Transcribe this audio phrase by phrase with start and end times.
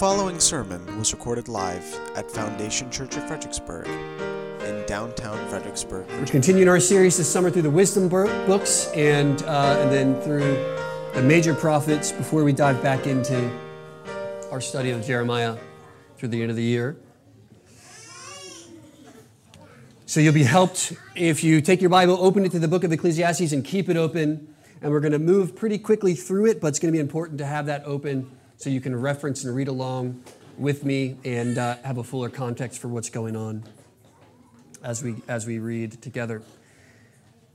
[0.00, 1.84] following sermon was recorded live
[2.16, 6.08] at Foundation Church of Fredericksburg in downtown Fredericksburg.
[6.12, 10.56] We're continuing our series this summer through the wisdom books and, uh, and then through
[11.12, 13.54] the major prophets before we dive back into
[14.50, 15.58] our study of Jeremiah
[16.16, 16.96] through the end of the year.
[20.06, 22.92] So you'll be helped if you take your Bible, open it to the book of
[22.92, 24.54] Ecclesiastes, and keep it open.
[24.80, 27.36] And we're going to move pretty quickly through it, but it's going to be important
[27.40, 30.22] to have that open so you can reference and read along
[30.58, 33.64] with me and uh, have a fuller context for what's going on
[34.84, 36.42] as we as we read together.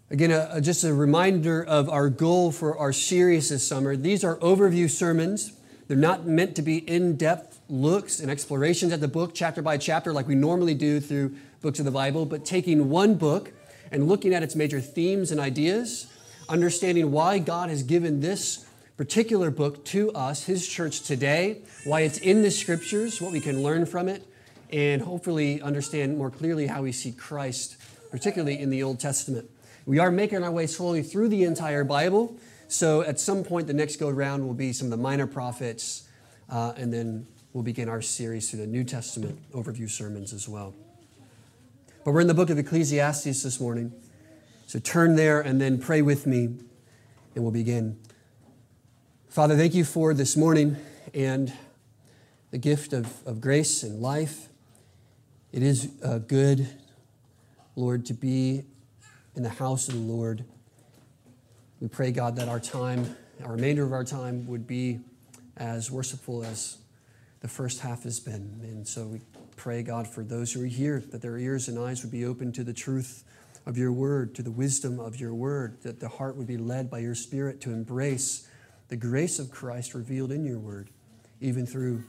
[0.10, 3.96] Again, uh, just a reminder of our goal for our series this summer.
[3.96, 5.54] These are overview sermons.
[5.88, 10.12] They're not meant to be in-depth looks and explorations at the book chapter by chapter
[10.12, 13.52] like we normally do through books of the Bible, but taking one book
[13.92, 16.08] and looking at its major themes and ideas,
[16.50, 18.65] understanding why God has given this
[18.98, 23.62] particular book to us, His church today, why it's in the scriptures, what we can
[23.62, 24.26] learn from it,
[24.72, 27.78] and hopefully understand more clearly how we see Christ,
[28.10, 29.50] particularly in the Old Testament.
[29.86, 32.38] We are making our way slowly through the entire Bible,
[32.68, 36.08] so at some point, the next go round will be some of the minor prophets,
[36.50, 40.74] uh, and then we'll begin our series through the New Testament overview sermons as well.
[42.04, 43.94] But we're in the book of Ecclesiastes this morning.
[44.68, 46.46] So turn there and then pray with me,
[47.36, 48.00] and we'll begin.
[49.36, 50.78] Father, thank you for this morning
[51.14, 51.52] and
[52.52, 54.48] the gift of, of grace and life.
[55.52, 56.70] It is uh, good,
[57.76, 58.64] Lord, to be
[59.36, 60.46] in the house of the Lord.
[61.82, 65.02] We pray, God, that our time, our remainder of our time, would be
[65.58, 66.78] as worshipful as
[67.42, 68.58] the first half has been.
[68.64, 69.20] And so we
[69.58, 72.54] pray, God, for those who are here, that their ears and eyes would be open
[72.54, 73.26] to the truth
[73.66, 76.90] of your word, to the wisdom of your word, that the heart would be led
[76.90, 78.48] by your spirit to embrace
[78.88, 80.90] the grace of Christ revealed in your word,
[81.42, 82.04] even through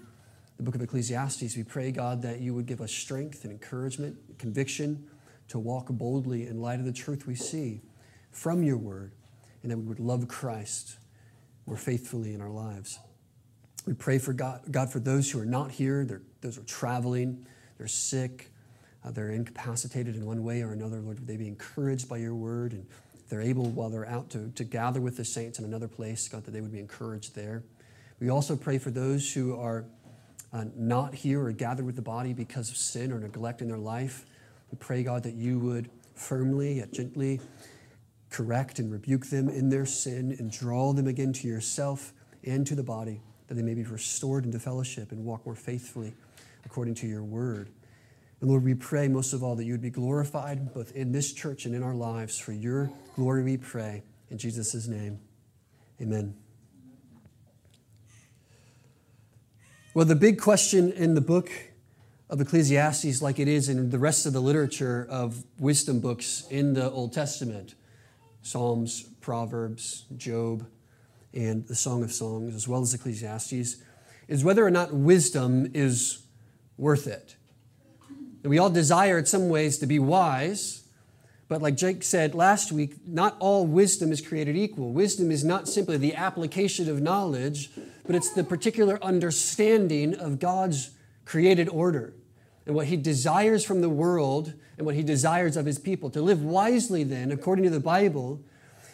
[0.56, 1.56] the book of Ecclesiastes.
[1.56, 5.06] We pray, God, that you would give us strength and encouragement, conviction
[5.48, 7.80] to walk boldly in light of the truth we see
[8.30, 9.12] from your word,
[9.62, 10.98] and that we would love Christ
[11.66, 12.98] more faithfully in our lives.
[13.86, 16.04] We pray for God, God for those who are not here,
[16.40, 17.46] those who are traveling,
[17.78, 18.50] they're sick,
[19.04, 21.00] uh, they're incapacitated in one way or another.
[21.00, 22.72] Lord, would they be encouraged by your word?
[22.72, 22.86] And
[23.28, 26.44] they're able, while they're out, to, to gather with the saints in another place, God,
[26.44, 27.62] that they would be encouraged there.
[28.20, 29.84] We also pray for those who are
[30.52, 33.78] uh, not here or gathered with the body because of sin or neglect in their
[33.78, 34.24] life.
[34.70, 37.40] We pray, God, that you would firmly yet gently
[38.30, 42.12] correct and rebuke them in their sin and draw them again to yourself
[42.44, 46.14] and to the body that they may be restored into fellowship and walk more faithfully
[46.64, 47.70] according to your word.
[48.40, 51.32] And Lord, we pray most of all that you would be glorified both in this
[51.32, 52.38] church and in our lives.
[52.38, 54.02] For your glory we pray.
[54.30, 55.18] In Jesus' name,
[56.00, 56.36] amen.
[59.94, 61.50] Well, the big question in the book
[62.28, 66.74] of Ecclesiastes, like it is in the rest of the literature of wisdom books in
[66.74, 67.74] the Old Testament
[68.42, 70.66] Psalms, Proverbs, Job,
[71.32, 73.76] and the Song of Songs, as well as Ecclesiastes,
[74.28, 76.26] is whether or not wisdom is
[76.76, 77.36] worth it.
[78.42, 80.85] And we all desire, in some ways, to be wise,
[81.48, 84.90] but like Jake said last week, not all wisdom is created equal.
[84.90, 87.70] Wisdom is not simply the application of knowledge,
[88.04, 90.90] but it's the particular understanding of God's
[91.24, 92.14] created order
[92.66, 96.10] and what He desires from the world and what He desires of His people.
[96.10, 98.40] To live wisely, then, according to the Bible,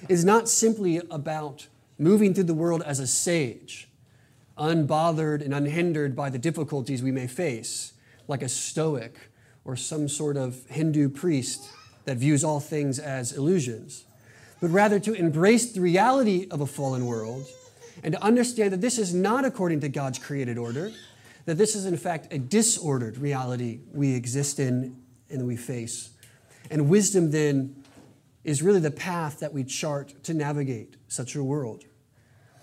[0.09, 1.69] is not simply about
[1.99, 3.89] moving through the world as a sage,
[4.59, 7.95] unbothered and unhindered by the difficulties we may face,
[8.29, 9.31] like a stoic
[9.65, 11.71] or some sort of Hindu priest
[12.05, 14.05] that views all things as illusions,
[14.61, 17.47] but rather to embrace the reality of a fallen world
[18.03, 20.91] and to understand that this is not according to God's created order,
[21.45, 24.97] that this is in fact a disordered reality we exist in
[25.31, 26.11] and we face.
[26.71, 27.83] And wisdom then
[28.45, 31.85] is really the path that we chart to navigate such a world.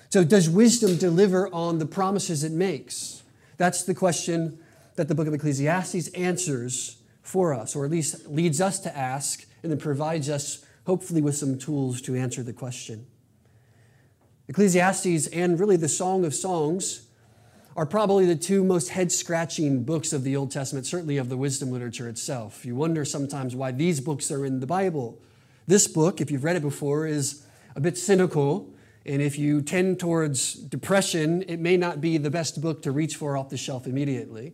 [0.09, 3.21] So, does wisdom deliver on the promises it makes?
[3.57, 4.59] That's the question
[4.95, 6.98] that the book of Ecclesiastes answers
[7.29, 11.37] for us, or at least leads us to ask, and then provides us, hopefully, with
[11.37, 13.05] some tools to answer the question.
[14.47, 17.05] Ecclesiastes and really the Song of Songs
[17.77, 21.37] are probably the two most head scratching books of the Old Testament, certainly of the
[21.37, 22.65] wisdom literature itself.
[22.65, 25.21] You wonder sometimes why these books are in the Bible.
[25.67, 28.73] This book, if you've read it before, is a bit cynical.
[29.05, 33.17] And if you tend towards depression, it may not be the best book to reach
[33.17, 34.53] for off the shelf immediately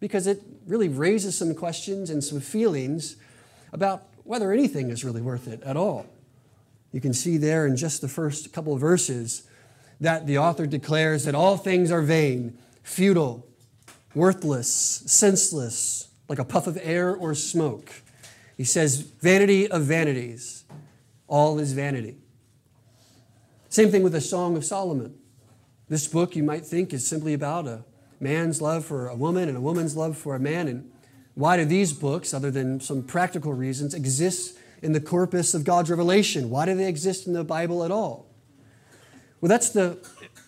[0.00, 3.16] because it really raises some questions and some feelings
[3.72, 6.06] about whether anything is really worth it at all.
[6.92, 9.48] You can see there in just the first couple of verses
[10.00, 13.46] that the author declares that all things are vain, futile,
[14.14, 17.90] worthless, senseless, like a puff of air or smoke.
[18.56, 20.64] He says, Vanity of vanities,
[21.28, 22.16] all is vanity.
[23.68, 25.14] Same thing with the Song of Solomon.
[25.88, 27.84] This book, you might think, is simply about a
[28.20, 30.68] man's love for a woman and a woman's love for a man.
[30.68, 30.90] And
[31.34, 35.90] why do these books, other than some practical reasons, exist in the corpus of God's
[35.90, 36.50] revelation?
[36.50, 38.26] Why do they exist in the Bible at all?
[39.40, 39.98] Well, that's the,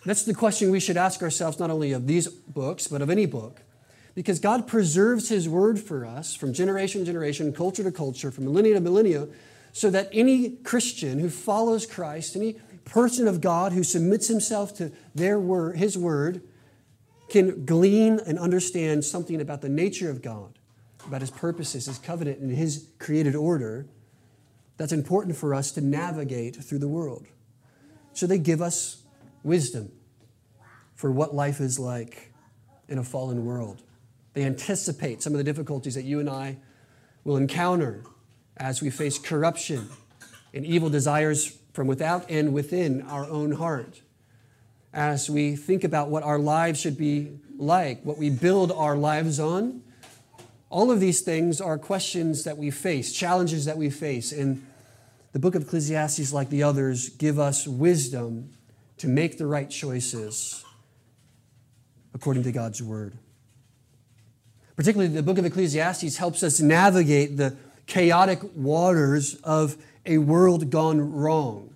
[0.05, 3.25] that's the question we should ask ourselves, not only of these books, but of any
[3.25, 3.61] book.
[4.15, 8.45] Because God preserves His word for us from generation to generation, culture to culture, from
[8.45, 9.27] millennia to millennia,
[9.71, 12.55] so that any Christian who follows Christ, any
[12.85, 16.41] person of God who submits himself to their word, His word,
[17.29, 20.57] can glean and understand something about the nature of God,
[21.05, 23.85] about His purposes, His covenant, and His created order
[24.77, 27.27] that's important for us to navigate through the world.
[28.13, 29.03] So they give us
[29.43, 29.91] wisdom
[30.95, 32.33] for what life is like
[32.87, 33.83] in a fallen world.
[34.33, 36.57] They anticipate some of the difficulties that you and I
[37.23, 38.03] will encounter
[38.57, 39.89] as we face corruption
[40.53, 44.01] and evil desires from without and within our own heart.
[44.93, 49.39] As we think about what our lives should be like, what we build our lives
[49.39, 49.83] on,
[50.69, 54.31] all of these things are questions that we face, challenges that we face.
[54.31, 54.65] And
[55.31, 58.49] the book of Ecclesiastes, like the others, give us wisdom
[58.97, 60.63] to make the right choices
[62.13, 63.17] according to God's word.
[64.75, 67.55] Particularly, the book of Ecclesiastes helps us navigate the
[67.85, 71.73] chaotic waters of a world gone wrong.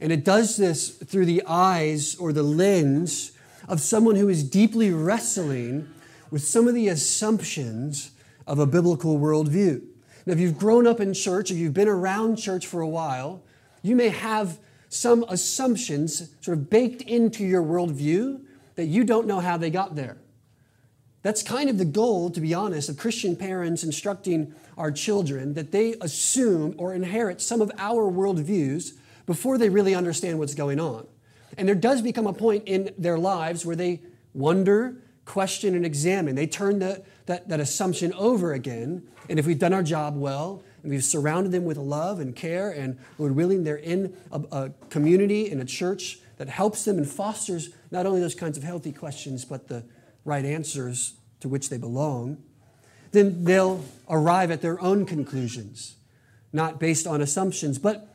[0.00, 3.32] And it does this through the eyes or the lens
[3.68, 5.88] of someone who is deeply wrestling
[6.30, 8.12] with some of the assumptions
[8.46, 9.82] of a biblical worldview.
[10.26, 13.42] Now, if you've grown up in church, if you've been around church for a while,
[13.82, 14.58] you may have
[14.88, 18.40] some assumptions sort of baked into your worldview
[18.74, 20.16] that you don't know how they got there.
[21.22, 25.70] That's kind of the goal, to be honest, of Christian parents instructing our children that
[25.70, 28.94] they assume or inherit some of our worldviews
[29.26, 31.06] before they really understand what's going on.
[31.58, 34.00] And there does become a point in their lives where they
[34.34, 36.34] wonder, question, and examine.
[36.34, 39.06] They turn the, that, that assumption over again.
[39.28, 42.70] And if we've done our job well, and we've surrounded them with love and care,
[42.70, 47.08] and we're willing they're in a, a community, in a church that helps them and
[47.08, 49.84] fosters not only those kinds of healthy questions, but the
[50.24, 52.38] right answers to which they belong,
[53.12, 55.96] then they'll arrive at their own conclusions,
[56.52, 57.78] not based on assumptions.
[57.78, 58.09] But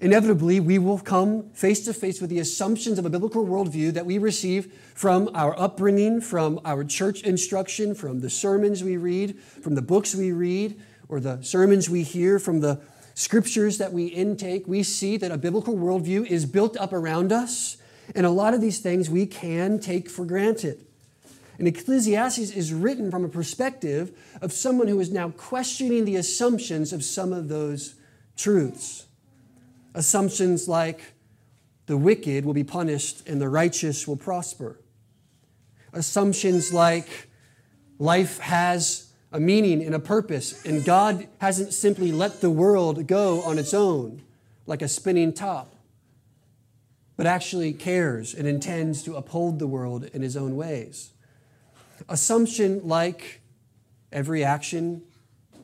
[0.00, 4.06] inevitably, we will come face to face with the assumptions of a biblical worldview that
[4.06, 9.74] we receive from our upbringing, from our church instruction, from the sermons we read, from
[9.74, 12.80] the books we read, or the sermons we hear, from the
[13.14, 14.66] scriptures that we intake.
[14.66, 17.76] We see that a biblical worldview is built up around us,
[18.14, 20.84] and a lot of these things we can take for granted.
[21.58, 26.90] And Ecclesiastes is written from a perspective of someone who is now questioning the assumptions
[26.90, 27.96] of some of those
[28.34, 29.04] truths.
[29.94, 31.00] Assumptions like
[31.86, 34.80] the wicked will be punished and the righteous will prosper.
[35.92, 37.28] Assumptions like
[37.98, 43.42] life has a meaning and a purpose, and God hasn't simply let the world go
[43.42, 44.22] on its own
[44.66, 45.74] like a spinning top,
[47.16, 51.12] but actually cares and intends to uphold the world in his own ways
[52.08, 53.40] assumption like
[54.12, 55.02] every action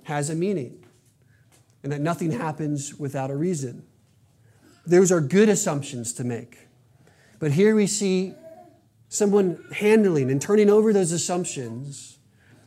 [0.04, 0.85] has a meaning
[1.83, 3.85] and that nothing happens without a reason.
[4.87, 6.69] Those are good assumptions to make.
[7.38, 8.35] But here we see
[9.09, 12.19] someone handling and turning over those assumptions,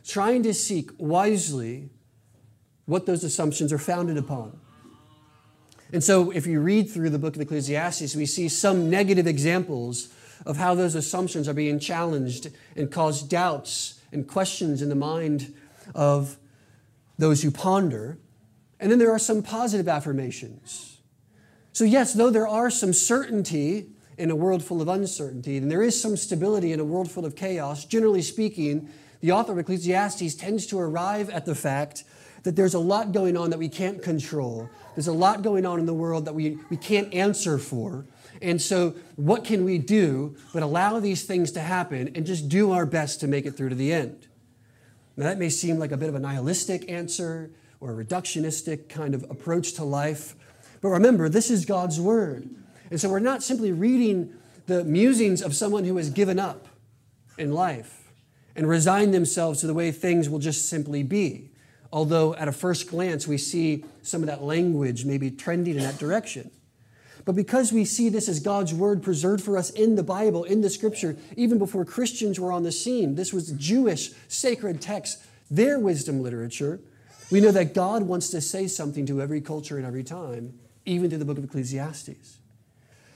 [0.04, 1.90] trying to seek wisely
[2.86, 4.58] what those assumptions are founded upon.
[5.92, 10.12] And so, if you read through the book of Ecclesiastes, we see some negative examples
[10.46, 15.52] of how those assumptions are being challenged and cause doubts and questions in the mind
[15.94, 16.36] of
[17.18, 18.18] those who ponder.
[18.78, 20.99] And then there are some positive affirmations.
[21.72, 23.86] So, yes, though there are some certainty
[24.18, 27.24] in a world full of uncertainty, and there is some stability in a world full
[27.24, 28.88] of chaos, generally speaking,
[29.20, 32.04] the author of Ecclesiastes tends to arrive at the fact
[32.42, 34.68] that there's a lot going on that we can't control.
[34.94, 38.06] There's a lot going on in the world that we, we can't answer for.
[38.42, 42.72] And so, what can we do but allow these things to happen and just do
[42.72, 44.26] our best to make it through to the end?
[45.16, 47.50] Now, that may seem like a bit of a nihilistic answer
[47.80, 50.34] or a reductionistic kind of approach to life.
[50.80, 52.48] But remember, this is God's Word.
[52.90, 54.34] And so, we're not simply reading
[54.66, 56.68] the musings of someone who has given up
[57.38, 58.12] in life
[58.56, 61.50] and resigned themselves to the way things will just simply be.
[61.92, 65.98] Although, at a first glance, we see some of that language maybe trending in that
[65.98, 66.50] direction.
[67.24, 70.60] But because we see this as God's word preserved for us in the Bible, in
[70.60, 75.78] the scripture, even before Christians were on the scene, this was Jewish sacred text, their
[75.78, 76.80] wisdom literature.
[77.30, 81.10] We know that God wants to say something to every culture and every time, even
[81.10, 82.38] through the book of Ecclesiastes.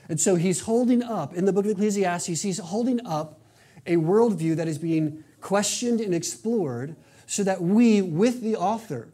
[0.07, 3.41] And so he's holding up, in the book of Ecclesiastes, he's holding up
[3.85, 6.95] a worldview that is being questioned and explored
[7.27, 9.09] so that we, with the author,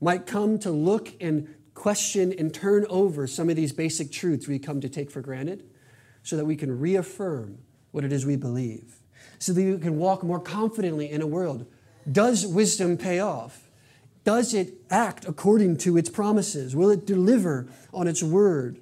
[0.00, 4.58] might come to look and question and turn over some of these basic truths we
[4.58, 5.64] come to take for granted
[6.22, 7.58] so that we can reaffirm
[7.92, 8.96] what it is we believe,
[9.38, 11.66] so that we can walk more confidently in a world.
[12.10, 13.65] Does wisdom pay off?
[14.26, 16.74] Does it act according to its promises?
[16.74, 18.80] Will it deliver on its word?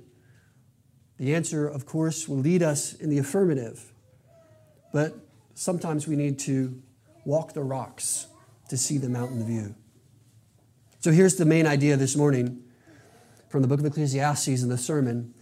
[1.19, 3.93] The answer, of course, will lead us in the affirmative.
[4.91, 5.15] But
[5.55, 6.83] sometimes we need to
[7.27, 8.27] walk the rocks
[8.71, 9.75] to see the mountain view.
[11.01, 12.63] So here's the main idea this morning
[13.51, 15.35] from the book of Ecclesiastes and the sermon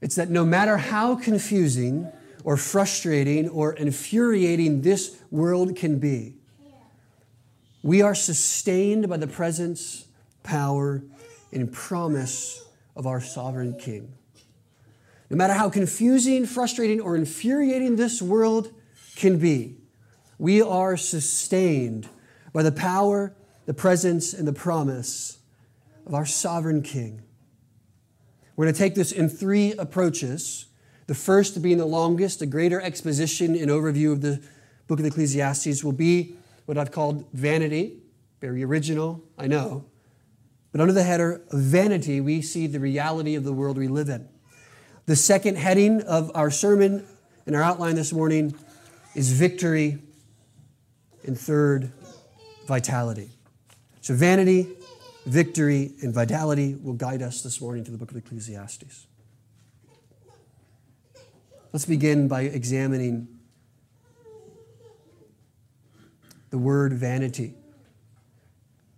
[0.00, 2.10] it's that no matter how confusing
[2.42, 6.41] or frustrating or infuriating this world can be,
[7.82, 10.06] we are sustained by the presence,
[10.42, 11.02] power,
[11.52, 14.12] and promise of our sovereign King.
[15.30, 18.72] No matter how confusing, frustrating, or infuriating this world
[19.16, 19.78] can be,
[20.38, 22.08] we are sustained
[22.52, 23.34] by the power,
[23.66, 25.38] the presence, and the promise
[26.06, 27.22] of our sovereign King.
[28.56, 30.66] We're going to take this in three approaches.
[31.06, 34.42] The first, being the longest, a greater exposition and overview of the
[34.86, 36.36] book of Ecclesiastes, will be
[36.72, 37.98] what I've called vanity.
[38.40, 39.84] Very original, I know.
[40.70, 44.08] But under the header of vanity, we see the reality of the world we live
[44.08, 44.26] in.
[45.04, 47.06] The second heading of our sermon
[47.44, 48.54] and our outline this morning
[49.14, 49.98] is victory.
[51.26, 51.92] And third,
[52.66, 53.28] vitality.
[54.00, 54.66] So, vanity,
[55.26, 59.06] victory, and vitality will guide us this morning to the book of Ecclesiastes.
[61.70, 63.28] Let's begin by examining
[66.52, 67.54] the word vanity.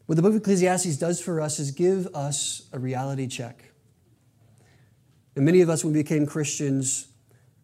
[0.06, 3.70] What the book of Ecclesiastes does for us is give us a reality check.
[5.36, 7.06] And many of us, when we became Christians,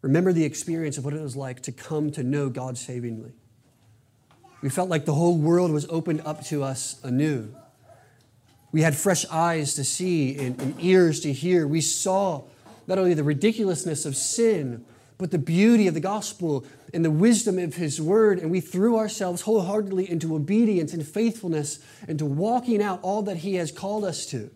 [0.00, 3.32] remember the experience of what it was like to come to know God savingly.
[4.62, 7.52] We felt like the whole world was opened up to us anew.
[8.70, 11.66] We had fresh eyes to see and, and, ears to hear.
[11.66, 12.44] We saw
[12.86, 14.84] not only the ridiculousness of sin,
[15.18, 18.38] but the beauty of the gospel and the wisdom of his word.
[18.38, 21.78] And we threw ourselves wholeheartedly into obedience and faithfulness
[22.08, 24.50] and to walking out all that he has called us to.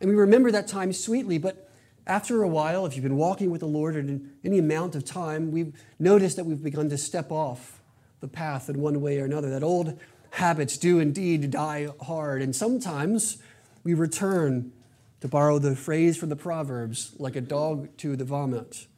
[0.00, 1.68] And we remember that time sweetly, but
[2.06, 5.52] after a while, if you've been walking with the Lord in any amount of time,
[5.52, 7.80] we've noticed that we've begun to step off
[8.20, 9.50] the path in one way or another.
[9.50, 9.98] That old
[10.30, 12.42] habits do indeed die hard.
[12.42, 13.38] And sometimes
[13.84, 14.72] we return,
[15.20, 18.88] to borrow the phrase from the Proverbs, like a dog to the vomit.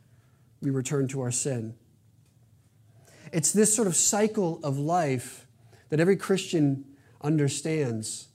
[0.63, 1.75] We return to our sin.
[3.35, 5.49] It's this sort of cycle of life
[5.89, 6.85] that every Christian
[7.21, 8.29] understands.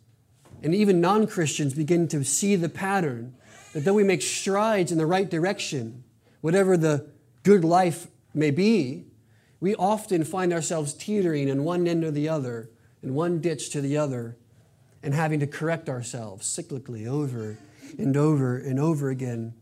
[0.61, 3.33] And even non Christians begin to see the pattern
[3.71, 6.03] that though we make strides in the right direction,
[6.41, 7.09] whatever the
[7.43, 9.05] good life may be,
[9.61, 12.69] we often find ourselves teetering in one end or the other,
[13.01, 14.35] in one ditch to the other,
[15.01, 17.57] and having to correct ourselves cyclically over
[17.97, 19.53] and over and over again.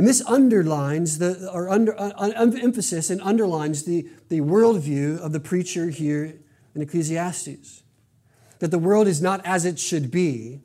[0.00, 5.32] And this underlines the, or under, uh, uh emphasis and underlines the, the worldview of
[5.32, 6.38] the preacher here
[6.74, 7.82] in Ecclesiastes.
[8.60, 10.62] That the world is not as it should be,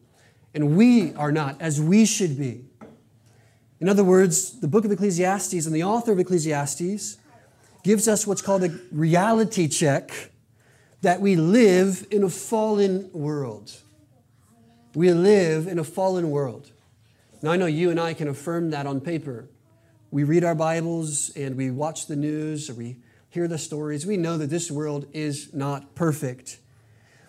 [0.54, 2.64] and we are not as we should be.
[3.82, 7.18] In other words, the book of Ecclesiastes and the author of Ecclesiastes
[7.84, 10.32] gives us what's called a reality check
[11.02, 13.74] that we live in a fallen world.
[14.94, 16.72] We live in a fallen world.
[17.46, 19.48] Now, I know you and I can affirm that on paper.
[20.10, 22.98] We read our Bibles and we watch the news or we
[23.30, 24.04] hear the stories.
[24.04, 26.58] We know that this world is not perfect.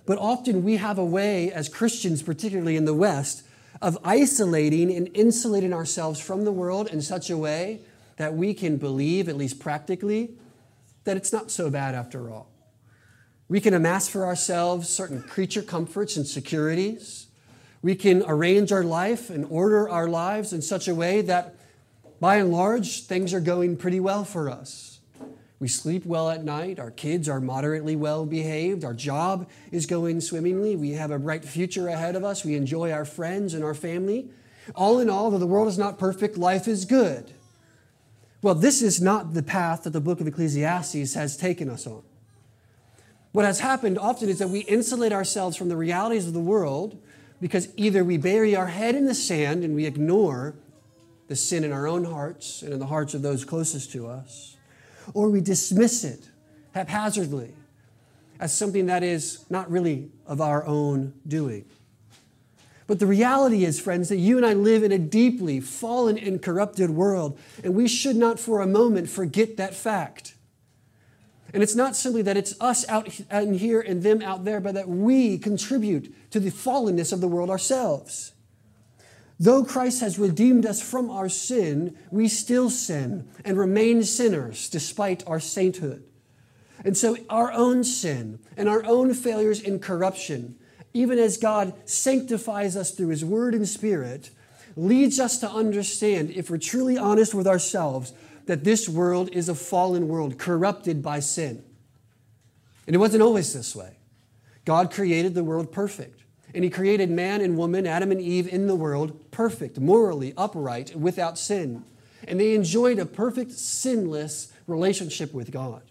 [0.06, 3.42] But often we have a way, as Christians, particularly in the West,
[3.82, 7.82] of isolating and insulating ourselves from the world in such a way
[8.16, 10.30] that we can believe, at least practically,
[11.04, 12.48] that it's not so bad after all.
[13.50, 17.25] We can amass for ourselves certain creature comforts and securities.
[17.82, 21.54] We can arrange our life and order our lives in such a way that,
[22.20, 25.00] by and large, things are going pretty well for us.
[25.58, 26.78] We sleep well at night.
[26.78, 28.84] Our kids are moderately well behaved.
[28.84, 30.76] Our job is going swimmingly.
[30.76, 32.44] We have a bright future ahead of us.
[32.44, 34.28] We enjoy our friends and our family.
[34.74, 37.32] All in all, though the world is not perfect, life is good.
[38.42, 42.02] Well, this is not the path that the book of Ecclesiastes has taken us on.
[43.32, 46.98] What has happened often is that we insulate ourselves from the realities of the world
[47.40, 50.54] because either we bury our head in the sand and we ignore
[51.28, 54.56] the sin in our own hearts and in the hearts of those closest to us,
[55.14, 56.28] or we dismiss it
[56.72, 57.52] haphazardly
[58.38, 61.64] as something that is not really of our own doing.
[62.86, 66.40] But the reality is, friends, that you and I live in a deeply fallen and
[66.40, 70.35] corrupted world, and we should not for a moment forget that fact.
[71.54, 74.74] And it's not simply that it's us out in here and them out there, but
[74.74, 78.32] that we contribute to the fallenness of the world ourselves.
[79.38, 85.26] Though Christ has redeemed us from our sin, we still sin and remain sinners despite
[85.26, 86.04] our sainthood.
[86.84, 90.56] And so, our own sin and our own failures in corruption,
[90.94, 94.30] even as God sanctifies us through His Word and Spirit,
[94.76, 98.12] leads us to understand, if we're truly honest with ourselves,
[98.46, 101.64] that this world is a fallen world, corrupted by sin.
[102.86, 103.98] And it wasn't always this way.
[104.64, 106.22] God created the world perfect.
[106.54, 110.94] And he created man and woman, Adam and Eve, in the world perfect, morally upright,
[110.96, 111.84] without sin.
[112.26, 115.82] And they enjoyed a perfect, sinless relationship with God.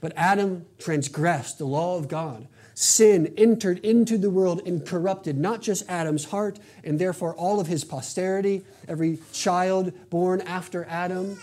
[0.00, 2.48] But Adam transgressed the law of God.
[2.80, 7.66] Sin entered into the world and corrupted not just Adam's heart and therefore all of
[7.66, 11.38] his posterity, every child born after Adam,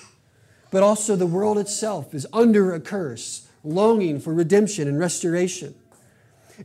[0.72, 5.76] but also the world itself is under a curse, longing for redemption and restoration.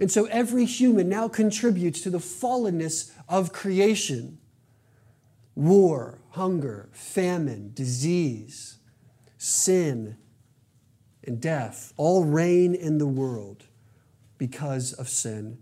[0.01, 4.39] And so every human now contributes to the fallenness of creation
[5.55, 8.79] war, hunger, famine, disease,
[9.37, 10.17] sin,
[11.23, 13.67] and death all reign in the world
[14.43, 15.57] because of sin.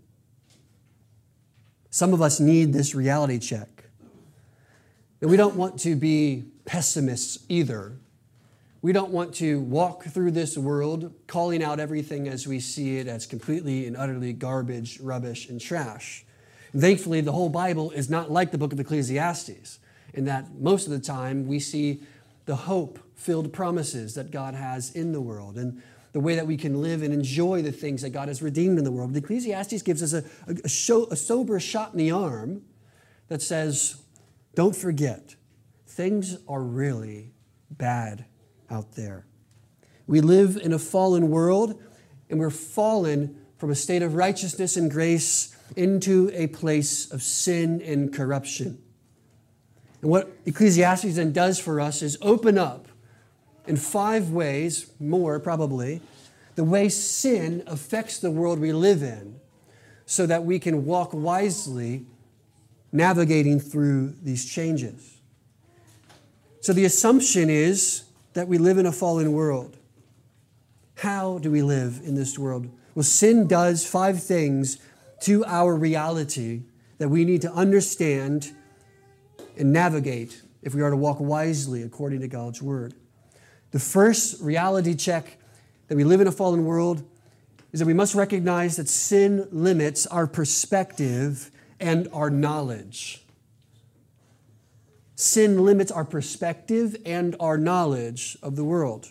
[1.91, 3.83] Some of us need this reality check.
[5.21, 7.99] And we don't want to be pessimists either.
[8.81, 13.05] We don't want to walk through this world calling out everything as we see it
[13.05, 16.25] as completely and utterly garbage, rubbish, and trash.
[16.73, 19.77] And thankfully, the whole Bible is not like the book of Ecclesiastes,
[20.15, 22.01] in that most of the time we see
[22.45, 26.57] the hope filled promises that God has in the world and the way that we
[26.57, 29.15] can live and enjoy the things that God has redeemed in the world.
[29.15, 30.23] Ecclesiastes gives us a,
[30.63, 32.63] a, show, a sober shot in the arm
[33.29, 34.01] that says,
[34.55, 35.35] don't forget,
[35.87, 37.31] things are really
[37.69, 38.25] bad
[38.69, 39.25] out there.
[40.07, 41.81] We live in a fallen world,
[42.29, 47.81] and we're fallen from a state of righteousness and grace into a place of sin
[47.81, 48.81] and corruption.
[50.01, 52.87] And what Ecclesiastes then does for us is open up
[53.67, 56.01] in five ways, more probably,
[56.55, 59.39] the way sin affects the world we live in
[60.05, 62.05] so that we can walk wisely
[62.91, 65.19] navigating through these changes.
[66.59, 69.77] So the assumption is that we live in a fallen world.
[70.95, 72.69] How do we live in this world?
[72.93, 74.77] Well, sin does five things
[75.21, 76.63] to our reality
[76.97, 78.51] that we need to understand
[79.57, 82.93] and navigate if we are to walk wisely according to God's word.
[83.71, 85.37] The first reality check
[85.87, 87.03] that we live in a fallen world
[87.71, 93.25] is that we must recognize that sin limits our perspective and our knowledge.
[95.15, 99.09] Sin limits our perspective and our knowledge of the world.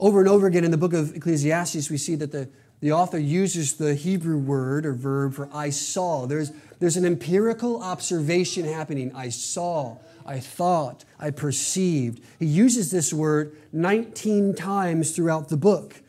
[0.00, 2.48] Over and over again in the book of Ecclesiastes, we see that the,
[2.80, 6.26] the author uses the Hebrew word or verb for I saw.
[6.26, 9.12] There's, there's an empirical observation happening.
[9.14, 12.22] I saw, I thought, I perceived.
[12.38, 16.02] He uses this word 19 times throughout the book.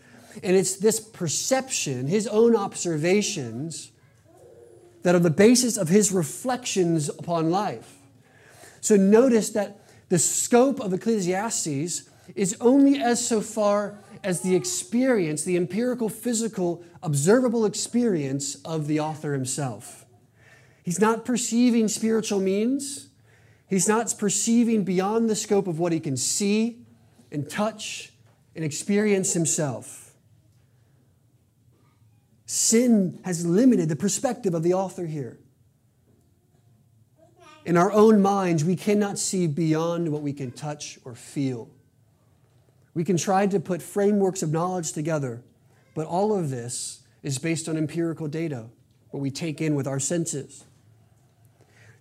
[0.44, 3.92] And it's this perception, his own observations,
[5.04, 7.96] that are the basis of his reflections upon life.
[8.82, 15.46] So notice that the scope of Ecclesiastes is only as so far as the experience,
[15.46, 20.06] the empirical, physical, observable experience of the author himself.
[20.84, 23.08] He's not perceiving spiritual means.
[23.70, 26.86] He's not perceiving beyond the scope of what he can see
[27.32, 28.12] and touch
[28.54, 30.14] and experience himself.
[32.46, 35.38] Sin has limited the perspective of the author here.
[37.64, 41.70] In our own minds, we cannot see beyond what we can touch or feel.
[42.98, 45.44] We can try to put frameworks of knowledge together,
[45.94, 48.70] but all of this is based on empirical data,
[49.12, 50.64] what we take in with our senses.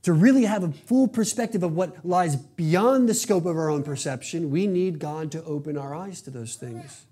[0.04, 3.82] To really have a full perspective of what lies beyond the scope of our own
[3.82, 7.04] perception, we need God to open our eyes to those things.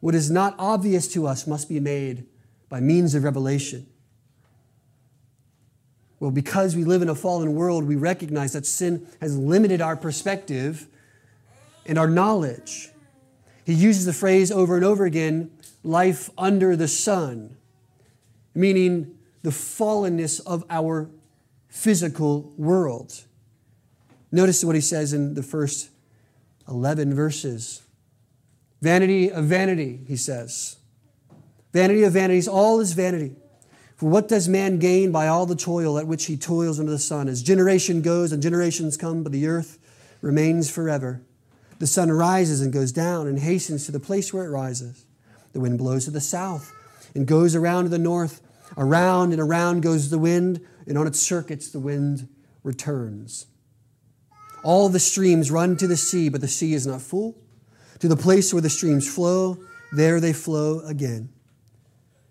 [0.00, 2.26] What is not obvious to us must be made
[2.68, 3.86] by means of revelation.
[6.18, 9.96] Well, because we live in a fallen world, we recognize that sin has limited our
[9.96, 10.88] perspective
[11.86, 12.90] and our knowledge.
[13.64, 15.50] He uses the phrase over and over again
[15.82, 17.56] life under the sun,
[18.54, 21.10] meaning the fallenness of our
[21.68, 23.24] physical world.
[24.30, 25.90] Notice what he says in the first
[26.68, 27.82] 11 verses.
[28.80, 30.76] Vanity of vanity, he says.
[31.72, 33.36] Vanity of vanities, all is vanity.
[33.96, 36.98] For what does man gain by all the toil at which he toils under the
[36.98, 37.28] sun?
[37.28, 39.78] As generation goes and generations come, but the earth
[40.20, 41.22] remains forever.
[41.82, 45.04] The sun rises and goes down and hastens to the place where it rises.
[45.52, 46.72] The wind blows to the south
[47.12, 48.40] and goes around to the north.
[48.76, 52.28] Around and around goes the wind, and on its circuits the wind
[52.62, 53.46] returns.
[54.62, 57.36] All the streams run to the sea, but the sea is not full.
[57.98, 59.58] To the place where the streams flow,
[59.90, 61.30] there they flow again.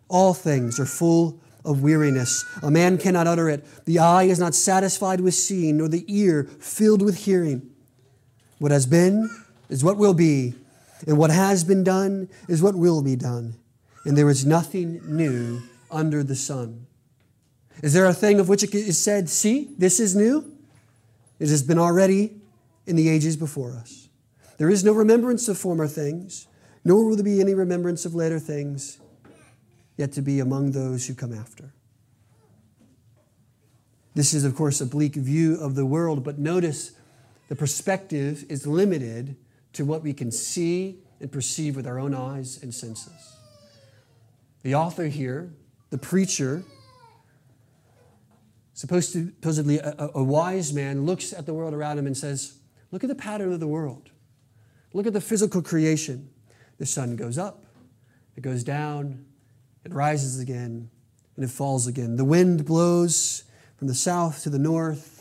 [0.07, 2.45] All things are full of weariness.
[2.63, 3.65] A man cannot utter it.
[3.83, 7.70] The eye is not satisfied with seeing, nor the ear filled with hearing.
[8.61, 9.27] What has been
[9.69, 10.53] is what will be,
[11.07, 13.55] and what has been done is what will be done.
[14.05, 16.85] And there is nothing new under the sun.
[17.81, 20.45] Is there a thing of which it is said, See, this is new?
[21.39, 22.35] It has been already
[22.85, 24.09] in the ages before us.
[24.59, 26.45] There is no remembrance of former things,
[26.85, 28.99] nor will there be any remembrance of later things
[29.97, 31.73] yet to be among those who come after.
[34.13, 36.91] This is, of course, a bleak view of the world, but notice
[37.51, 39.35] the perspective is limited
[39.73, 43.35] to what we can see and perceive with our own eyes and senses.
[44.63, 45.51] The author here,
[45.89, 46.63] the preacher,
[48.73, 52.57] supposed to, supposedly a, a wise man, looks at the world around him and says,
[52.89, 54.11] Look at the pattern of the world.
[54.93, 56.29] Look at the physical creation.
[56.77, 57.65] The sun goes up,
[58.37, 59.25] it goes down,
[59.83, 60.89] it rises again
[61.35, 62.15] and it falls again.
[62.15, 63.43] The wind blows
[63.75, 65.20] from the south to the north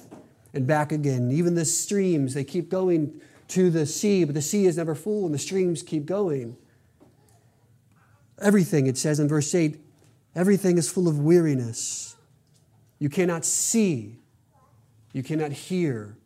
[0.53, 1.31] and back again.
[1.31, 5.27] Even the streams, they keep going to the sea, but the sea is never full
[5.27, 6.57] and the streams keep going.
[8.41, 9.79] Everything, it says in verse 8,
[10.35, 12.17] everything is full of weariness.
[12.99, 14.19] You cannot see,
[15.13, 16.17] you cannot hear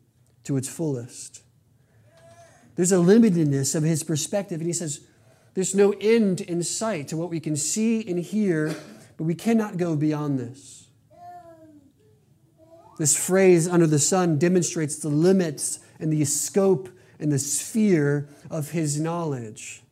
[0.44, 1.42] to its fullest.
[2.76, 5.00] There's a limitedness of his perspective, and he says,
[5.54, 8.74] there's no end in sight to what we can see and hear,
[9.16, 10.83] but we cannot go beyond this.
[12.96, 18.70] This phrase, under the sun, demonstrates the limits and the scope and the sphere of
[18.70, 19.82] his knowledge.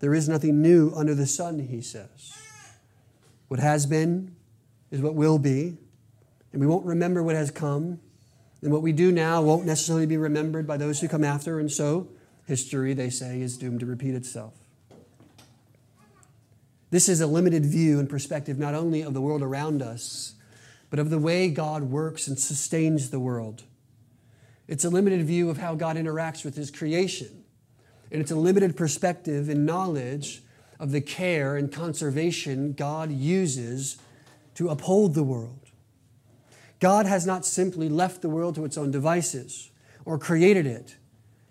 [0.00, 2.36] There is nothing new under the sun, he says.
[3.48, 4.36] What has been
[4.90, 5.76] is what will be,
[6.52, 8.00] and we won't remember what has come,
[8.62, 11.70] and what we do now won't necessarily be remembered by those who come after, and
[11.70, 12.08] so
[12.46, 14.54] history, they say, is doomed to repeat itself.
[16.90, 20.34] This is a limited view and perspective not only of the world around us,
[20.90, 23.64] but of the way God works and sustains the world.
[24.66, 27.44] It's a limited view of how God interacts with His creation.
[28.10, 30.42] And it's a limited perspective and knowledge
[30.78, 33.98] of the care and conservation God uses
[34.54, 35.70] to uphold the world.
[36.80, 39.70] God has not simply left the world to its own devices
[40.04, 40.96] or created it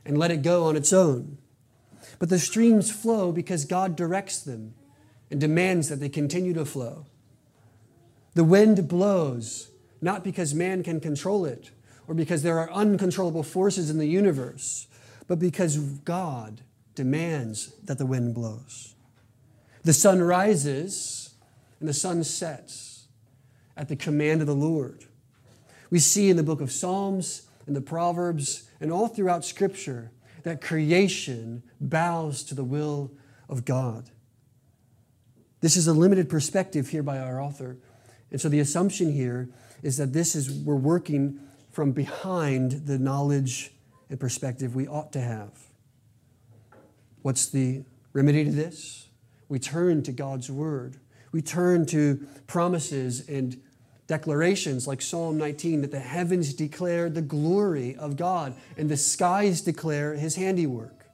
[0.05, 1.37] and let it go on its own.
[2.19, 4.75] But the streams flow because God directs them
[5.31, 7.07] and demands that they continue to flow.
[8.33, 9.69] The wind blows
[10.01, 11.71] not because man can control it
[12.07, 14.87] or because there are uncontrollable forces in the universe,
[15.27, 16.61] but because God
[16.95, 18.95] demands that the wind blows.
[19.83, 21.35] The sun rises
[21.79, 23.07] and the sun sets
[23.75, 25.05] at the command of the Lord.
[25.89, 30.11] We see in the book of Psalms and the Proverbs and all throughout Scripture
[30.43, 33.11] that creation bows to the will
[33.47, 34.09] of God.
[35.61, 37.77] This is a limited perspective here by our author.
[38.33, 39.47] And so the assumption here
[39.83, 41.39] is that this is, we're working
[41.71, 43.71] from behind the knowledge
[44.09, 45.51] and perspective we ought to have.
[47.21, 49.07] What's the remedy to this?
[49.47, 50.97] We turn to God's Word.
[51.31, 53.61] We turn to promises and
[54.07, 59.61] declarations like Psalm 19 that the heavens declare the glory of God and the skies
[59.61, 61.05] declare his handiwork.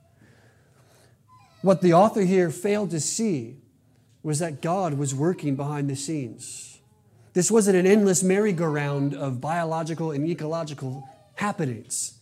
[1.61, 3.57] What the author here failed to see
[4.23, 6.78] was that God was working behind the scenes.
[7.33, 12.19] This wasn't an endless merry-go-round of biological and ecological happenings,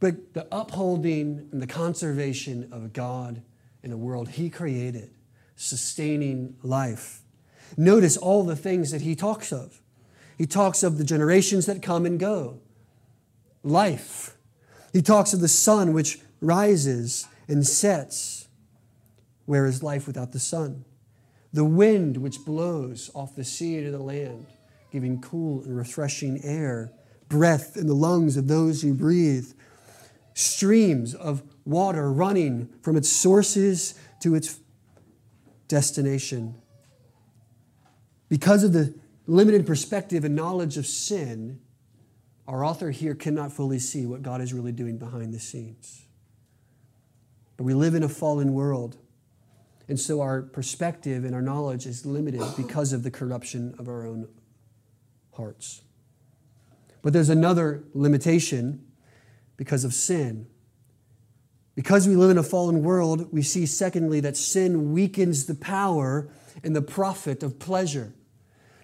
[0.00, 3.42] but the upholding and the conservation of God
[3.82, 5.10] in a world He created,
[5.56, 7.20] sustaining life.
[7.76, 9.80] Notice all the things that He talks of.
[10.38, 12.60] He talks of the generations that come and go,
[13.62, 14.36] life.
[14.92, 18.48] He talks of the sun which rises and sets.
[19.46, 20.84] Where is life without the sun?
[21.54, 24.46] The wind which blows off the sea to the land,
[24.90, 26.92] giving cool and refreshing air,
[27.28, 29.46] breath in the lungs of those who breathe,
[30.34, 34.58] streams of water running from its sources to its
[35.68, 36.56] destination.
[38.28, 38.92] Because of the
[39.28, 41.60] limited perspective and knowledge of sin,
[42.48, 46.04] our author here cannot fully see what God is really doing behind the scenes.
[47.56, 48.96] But we live in a fallen world,
[49.88, 54.06] and so our perspective and our knowledge is limited because of the corruption of our
[54.06, 54.28] own
[55.32, 55.82] hearts.
[57.02, 58.86] But there's another limitation
[59.56, 60.46] because of sin.
[61.74, 66.30] Because we live in a fallen world, we see, secondly, that sin weakens the power
[66.62, 68.14] and the profit of pleasure.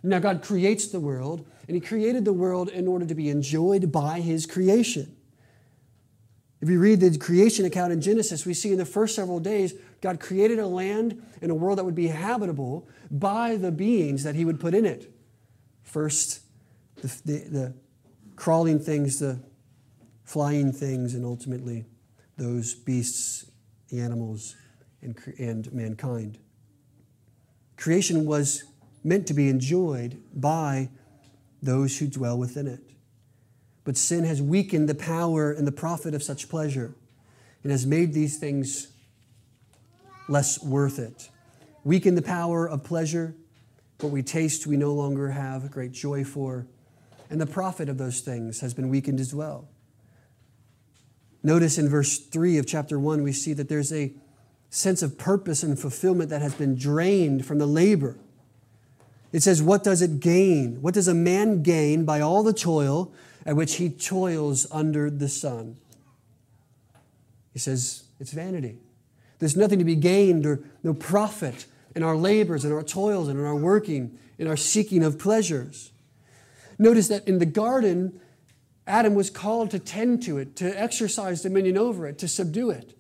[0.03, 3.93] Now, God creates the world, and He created the world in order to be enjoyed
[3.93, 5.17] by His creation.
[6.61, 9.75] If you read the creation account in Genesis, we see in the first several days,
[10.03, 14.35] God created a land and a world that would be habitable by the beings that
[14.35, 15.11] He would put in it.
[15.83, 16.40] First,
[16.96, 17.75] the, the, the
[18.37, 19.40] crawling things, the
[20.25, 21.87] flying things, and ultimately
[22.37, 23.51] those beasts,
[23.88, 24.55] the animals,
[25.03, 26.38] and, and mankind.
[27.77, 28.64] Creation was
[29.03, 30.90] meant to be enjoyed by
[31.62, 32.81] those who dwell within it.
[33.90, 36.94] But sin has weakened the power and the profit of such pleasure
[37.64, 38.92] and has made these things
[40.29, 41.29] less worth it.
[41.83, 43.35] Weakened the power of pleasure.
[43.98, 46.68] What we taste, we no longer have great joy for.
[47.31, 49.68] And the profit of those things has been weakened as well.
[51.42, 54.12] Notice in verse 3 of chapter 1, we see that there's a
[54.68, 58.16] sense of purpose and fulfillment that has been drained from the labor
[59.33, 60.81] it says, What does it gain?
[60.83, 63.12] What does a man gain by all the toil
[63.46, 65.76] at which he toils under the sun?
[67.53, 68.79] He says, It's vanity.
[69.38, 73.38] There's nothing to be gained or no profit in our labors and our toils and
[73.38, 75.90] in our working, in our seeking of pleasures.
[76.79, 78.20] Notice that in the garden,
[78.87, 82.96] Adam was called to tend to it, to exercise dominion over it, to subdue it.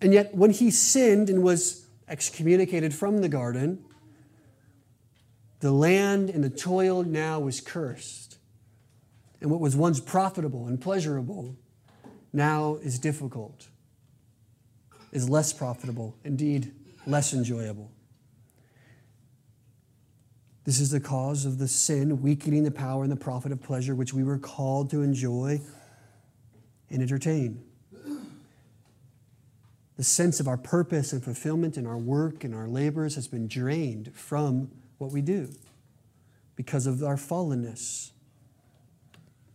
[0.00, 3.84] And yet, when he sinned and was excommunicated from the garden,
[5.60, 8.38] the land and the toil now is cursed.
[9.40, 11.56] And what was once profitable and pleasurable
[12.32, 13.68] now is difficult,
[15.12, 16.72] is less profitable, indeed,
[17.06, 17.90] less enjoyable.
[20.64, 23.94] This is the cause of the sin, weakening the power and the profit of pleasure
[23.94, 25.60] which we were called to enjoy
[26.90, 27.64] and entertain.
[29.96, 33.48] The sense of our purpose and fulfillment in our work and our labors has been
[33.48, 35.48] drained from what we do
[36.56, 38.10] because of our fallenness.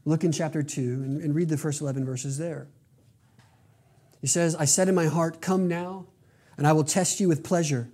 [0.06, 2.67] Look in chapter 2 and, and read the first 11 verses there.
[4.21, 6.08] He says, I said in my heart, Come now,
[6.58, 7.89] and I will test you with pleasure.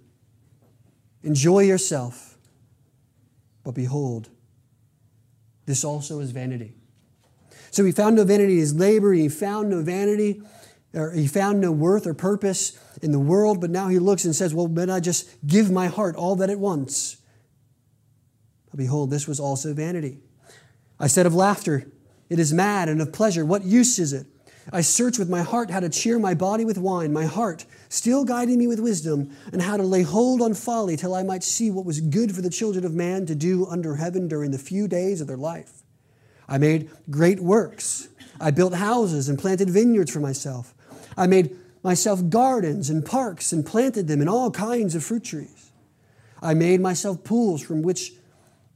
[1.24, 2.38] Enjoy yourself.
[3.64, 4.30] But behold,
[5.66, 6.74] this also is vanity.
[7.72, 10.42] So he found no vanity in his labor, he found no vanity,
[10.94, 14.36] or he found no worth or purpose in the world, but now he looks and
[14.36, 17.19] says, Well, then I just give my heart all that it wants
[18.72, 20.20] but behold, this was also vanity.
[21.00, 21.92] I said of laughter,
[22.30, 24.28] it is mad, and of pleasure, what use is it?
[24.72, 28.24] I search with my heart how to cheer my body with wine, my heart still
[28.24, 31.72] guiding me with wisdom, and how to lay hold on folly till I might see
[31.72, 34.88] what was good for the children of man to do under heaven during the few
[34.88, 35.84] days of their life.
[36.48, 38.10] I made great works.
[38.40, 40.74] I built houses and planted vineyards for myself.
[41.18, 45.72] I made myself gardens and parks and planted them in all kinds of fruit trees.
[46.42, 48.14] I made myself pools from which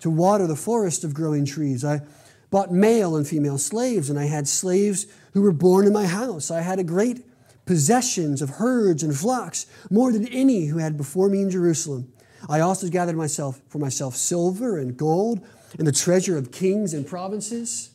[0.03, 1.85] to water the forest of growing trees.
[1.85, 2.01] I
[2.49, 6.51] bought male and female slaves, and I had slaves who were born in my house.
[6.51, 7.25] I had a great
[7.65, 12.11] possessions of herds and flocks, more than any who had before me in Jerusalem.
[12.49, 15.39] I also gathered myself for myself silver and gold
[15.79, 17.91] and the treasure of kings and provinces.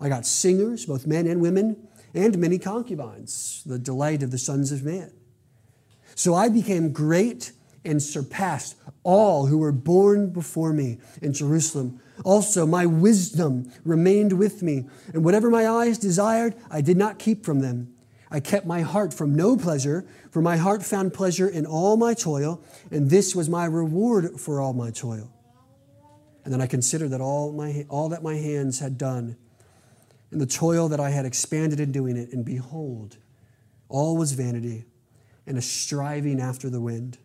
[0.00, 4.72] I got singers, both men and women, and many concubines, the delight of the sons
[4.72, 5.12] of man.
[6.16, 7.52] So I became great
[7.86, 12.00] and surpassed all who were born before me in Jerusalem.
[12.24, 17.44] Also, my wisdom remained with me, and whatever my eyes desired, I did not keep
[17.44, 17.94] from them.
[18.30, 22.14] I kept my heart from no pleasure, for my heart found pleasure in all my
[22.14, 25.32] toil, and this was my reward for all my toil.
[26.44, 29.36] And then I considered that all, my, all that my hands had done,
[30.32, 33.18] and the toil that I had expanded in doing it, and behold,
[33.88, 34.84] all was vanity
[35.46, 37.18] and a striving after the wind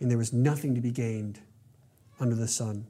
[0.00, 1.40] and there was nothing to be gained
[2.20, 2.86] under the sun.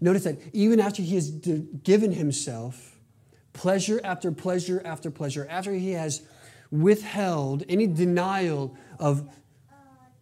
[0.00, 2.98] Notice that even after he has given himself
[3.52, 6.22] pleasure after pleasure after pleasure, after he has
[6.70, 9.28] withheld any denial of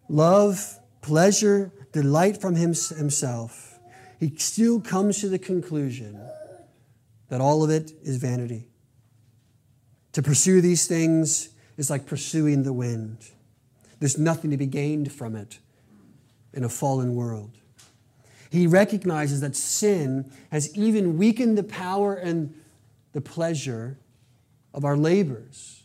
[0.07, 3.79] love, pleasure, delight from himself,
[4.19, 6.19] he still comes to the conclusion
[7.27, 8.69] that all of it is vanity.
[10.13, 13.17] To pursue these things is like pursuing the wind.
[13.99, 15.59] There's nothing to be gained from it
[16.53, 17.51] in a fallen world.
[18.49, 22.53] He recognizes that sin has even weakened the power and
[23.11, 23.97] the pleasure
[24.73, 25.83] of our labors,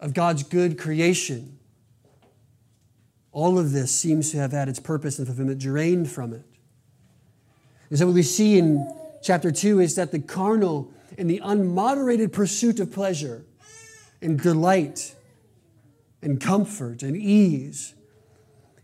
[0.00, 1.58] of God's good creation.
[3.30, 6.44] All of this seems to have had its purpose and fulfillment drained from it.
[7.90, 8.90] And so, what we see in
[9.22, 13.44] chapter 2 is that the carnal and the unmoderated pursuit of pleasure
[14.20, 15.14] and delight
[16.22, 17.94] and comfort and ease,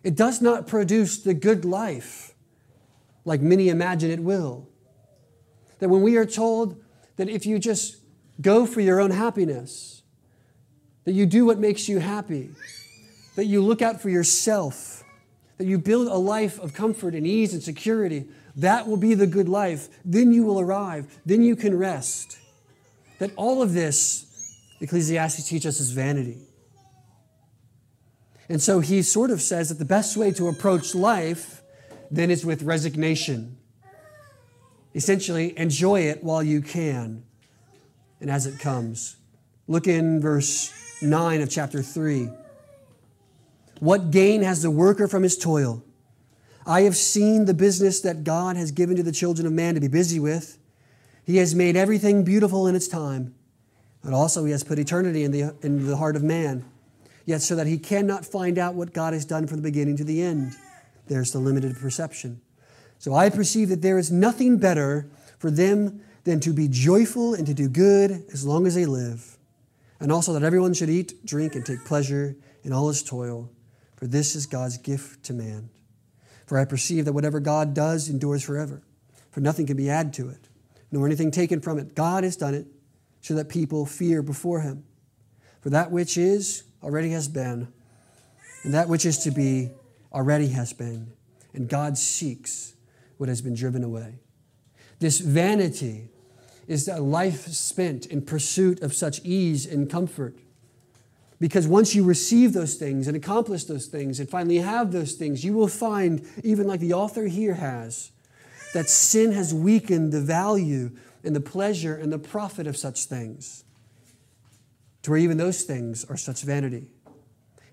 [0.02, 2.34] it does not produce the good life
[3.24, 4.68] like many imagine it will.
[5.78, 6.82] That when we are told
[7.16, 7.98] that if you just
[8.40, 10.02] go for your own happiness,
[11.04, 12.50] that you do what makes you happy,
[13.36, 15.04] that you look out for yourself,
[15.58, 19.26] that you build a life of comfort and ease and security, that will be the
[19.26, 19.88] good life.
[20.04, 21.18] Then you will arrive.
[21.24, 22.38] Then you can rest.
[23.18, 26.47] That all of this, Ecclesiastes teaches us, is vanity.
[28.48, 31.62] And so he sort of says that the best way to approach life
[32.10, 33.58] then is with resignation.
[34.94, 37.24] Essentially, enjoy it while you can
[38.20, 39.16] and as it comes.
[39.66, 42.30] Look in verse 9 of chapter 3.
[43.80, 45.84] What gain has the worker from his toil?
[46.66, 49.80] I have seen the business that God has given to the children of man to
[49.80, 50.58] be busy with.
[51.24, 53.34] He has made everything beautiful in its time,
[54.02, 56.64] but also He has put eternity in the, in the heart of man,
[57.28, 60.04] yet so that he cannot find out what God has done from the beginning to
[60.04, 60.52] the end.
[61.08, 62.40] There's the limited perception.
[62.98, 67.46] So I perceive that there is nothing better for them than to be joyful and
[67.46, 69.36] to do good as long as they live,
[70.00, 73.50] and also that everyone should eat, drink, and take pleasure in all his toil,
[73.96, 75.68] for this is God's gift to man.
[76.46, 78.82] For I perceive that whatever God does endures forever,
[79.30, 80.48] for nothing can be added to it,
[80.90, 81.94] nor anything taken from it.
[81.94, 82.66] God has done it
[83.20, 84.84] so that people fear before him.
[85.60, 87.68] For that which is already has been,
[88.64, 89.70] and that which is to be
[90.12, 91.12] already has been,
[91.52, 92.74] and God seeks
[93.16, 94.20] what has been driven away.
[94.98, 96.08] This vanity
[96.66, 100.36] is a life spent in pursuit of such ease and comfort.
[101.40, 105.44] Because once you receive those things and accomplish those things and finally have those things,
[105.44, 108.10] you will find, even like the author here has,
[108.74, 110.90] that sin has weakened the value
[111.24, 113.64] and the pleasure and the profit of such things,
[115.02, 116.90] to where even those things are such vanity.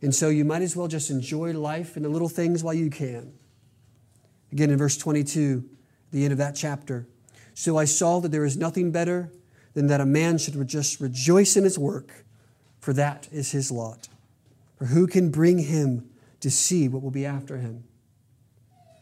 [0.01, 2.89] And so you might as well just enjoy life and the little things while you
[2.89, 3.33] can.
[4.51, 5.63] Again, in verse 22,
[6.11, 7.07] the end of that chapter.
[7.53, 9.31] So I saw that there is nothing better
[9.73, 12.25] than that a man should just rejoice in his work,
[12.79, 14.07] for that is his lot.
[14.77, 16.09] For who can bring him
[16.41, 17.83] to see what will be after him?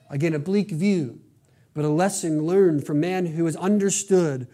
[0.10, 1.20] Again, a bleak view,
[1.74, 4.48] but a lesson learned from man who has understood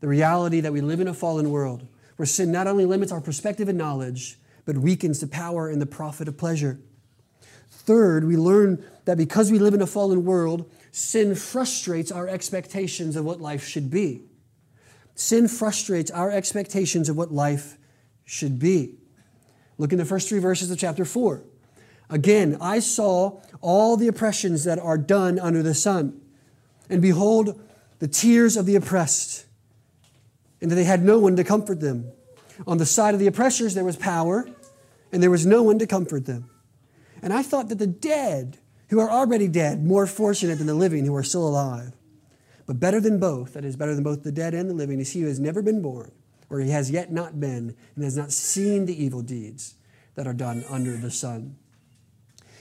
[0.00, 1.86] the reality that we live in a fallen world,
[2.18, 5.86] where sin not only limits our perspective and knowledge, but weakens the power and the
[5.86, 6.80] profit of pleasure.
[7.70, 13.14] Third, we learn that because we live in a fallen world, sin frustrates our expectations
[13.14, 14.24] of what life should be.
[15.14, 17.78] Sin frustrates our expectations of what life
[18.24, 18.96] should be.
[19.78, 21.44] Look in the first three verses of chapter 4.
[22.10, 26.20] Again, I saw all the oppressions that are done under the sun,
[26.90, 27.62] and behold,
[28.00, 29.44] the tears of the oppressed,
[30.60, 32.10] and that they had no one to comfort them.
[32.66, 34.48] On the side of the oppressors, there was power,
[35.12, 36.50] and there was no one to comfort them.
[37.22, 41.04] And I thought that the dead, who are already dead, more fortunate than the living
[41.04, 41.92] who are still alive.
[42.66, 45.12] But better than both, that is, better than both the dead and the living, is
[45.12, 46.12] he who has never been born,
[46.50, 49.74] or he has yet not been, and has not seen the evil deeds
[50.14, 51.56] that are done under the sun.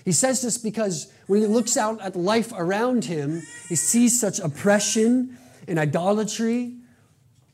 [0.06, 4.40] He says this because when he looks out at life around him, he sees such
[4.40, 6.77] oppression and idolatry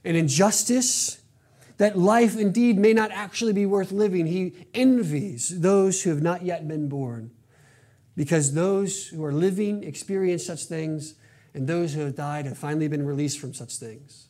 [0.03, 1.21] and injustice
[1.77, 4.27] that life indeed may not actually be worth living.
[4.27, 7.31] He envies those who have not yet been born
[8.15, 11.15] because those who are living experience such things,
[11.53, 14.27] and those who have died have finally been released from such things.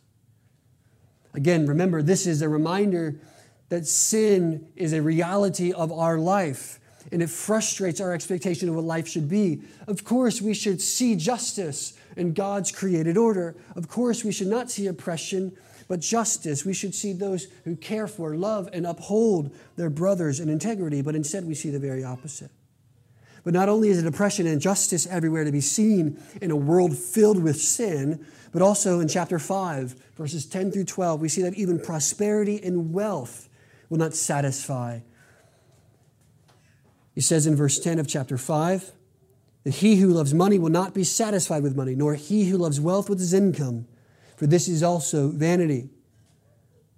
[1.34, 3.20] Again, remember, this is a reminder
[3.70, 6.80] that sin is a reality of our life
[7.12, 9.62] and it frustrates our expectation of what life should be.
[9.88, 13.56] Of course, we should see justice in God's created order.
[13.76, 15.56] Of course, we should not see oppression
[15.88, 16.66] but justice.
[16.66, 21.16] We should see those who care for, love, and uphold their brothers in integrity, but
[21.16, 22.52] instead we see the very opposite.
[23.44, 26.98] But not only is it oppression and injustice everywhere to be seen in a world
[26.98, 31.56] filled with sin, but also in chapter 5, verses 10 through 12, we see that
[31.56, 33.50] even prosperity and wealth
[33.90, 35.00] will not satisfy.
[37.14, 38.92] He says in verse 10 of chapter 5
[39.64, 42.80] that he who loves money will not be satisfied with money, nor he who loves
[42.80, 43.88] wealth with his income
[44.36, 45.90] for this is also vanity.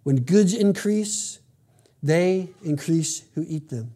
[0.03, 1.39] When goods increase,
[2.01, 3.93] they increase who eat them.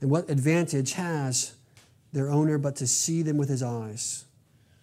[0.00, 1.54] And what advantage has
[2.12, 4.24] their owner, but to see them with his eyes.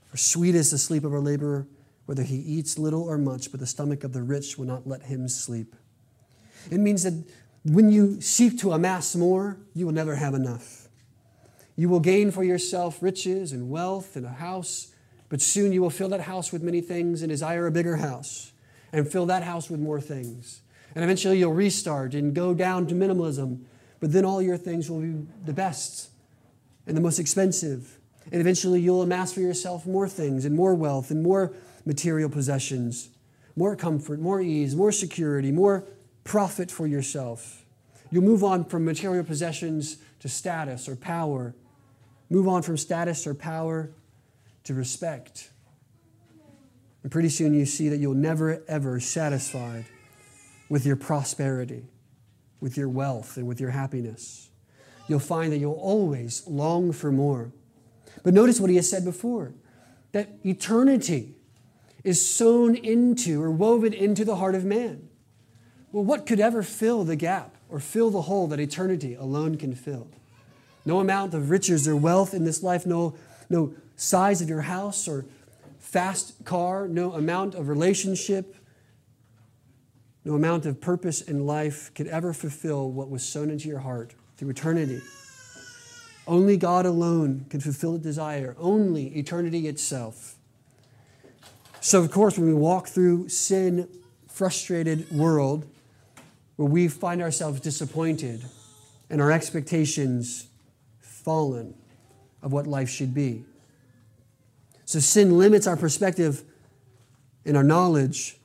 [0.07, 1.67] For sweet is the sleep of a laborer,
[2.05, 5.03] whether he eats little or much, but the stomach of the rich will not let
[5.03, 5.75] him sleep.
[6.71, 7.23] It means that
[7.65, 10.88] when you seek to amass more, you will never have enough.
[11.79, 14.89] You will gain for yourself riches and wealth and a house,
[15.29, 18.51] but soon you will fill that house with many things and desire a bigger house
[18.91, 20.59] and fill that house with more things.
[20.93, 23.61] And eventually you'll restart and go down to minimalism,
[24.01, 26.09] but then all your things will be the best
[26.85, 27.97] and the most expensive.
[28.29, 31.53] And eventually you'll amass for yourself more things and more wealth and more
[31.85, 33.07] material possessions,
[33.55, 35.85] more comfort, more ease, more security, more
[36.25, 37.63] profit for yourself.
[38.11, 41.55] You'll move on from material possessions to status or power.
[42.29, 43.91] Move on from status or power
[44.63, 45.49] to respect.
[47.01, 49.85] And pretty soon you see that you'll never, ever satisfied
[50.69, 51.85] with your prosperity,
[52.59, 54.49] with your wealth, and with your happiness.
[55.07, 57.51] You'll find that you'll always long for more.
[58.23, 59.53] But notice what he has said before
[60.11, 61.35] that eternity
[62.03, 65.07] is sown into or woven into the heart of man.
[65.91, 69.73] Well, what could ever fill the gap or fill the hole that eternity alone can
[69.73, 70.07] fill?
[70.89, 73.15] No amount of riches or wealth in this life, no,
[73.47, 75.23] no size of your house or
[75.77, 78.55] fast car, no amount of relationship,
[80.25, 84.15] no amount of purpose in life could ever fulfill what was sown into your heart
[84.35, 84.99] through eternity.
[86.25, 90.37] Only God alone can fulfill the desire, only eternity itself.
[91.81, 93.87] So, of course, when we walk through sin
[94.27, 95.67] frustrated world
[96.55, 98.43] where we find ourselves disappointed
[99.11, 100.47] and our expectations
[101.29, 101.75] fallen
[102.41, 103.45] of what life should be.
[104.85, 106.43] So, sin limits our perspective
[107.45, 108.39] and our knowledge,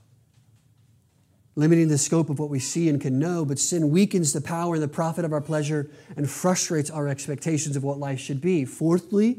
[1.56, 4.74] limiting the scope of what we see and can know, but sin weakens the power
[4.74, 8.66] and the profit of our pleasure and frustrates our expectations of what life should be.
[8.66, 9.38] Fourthly,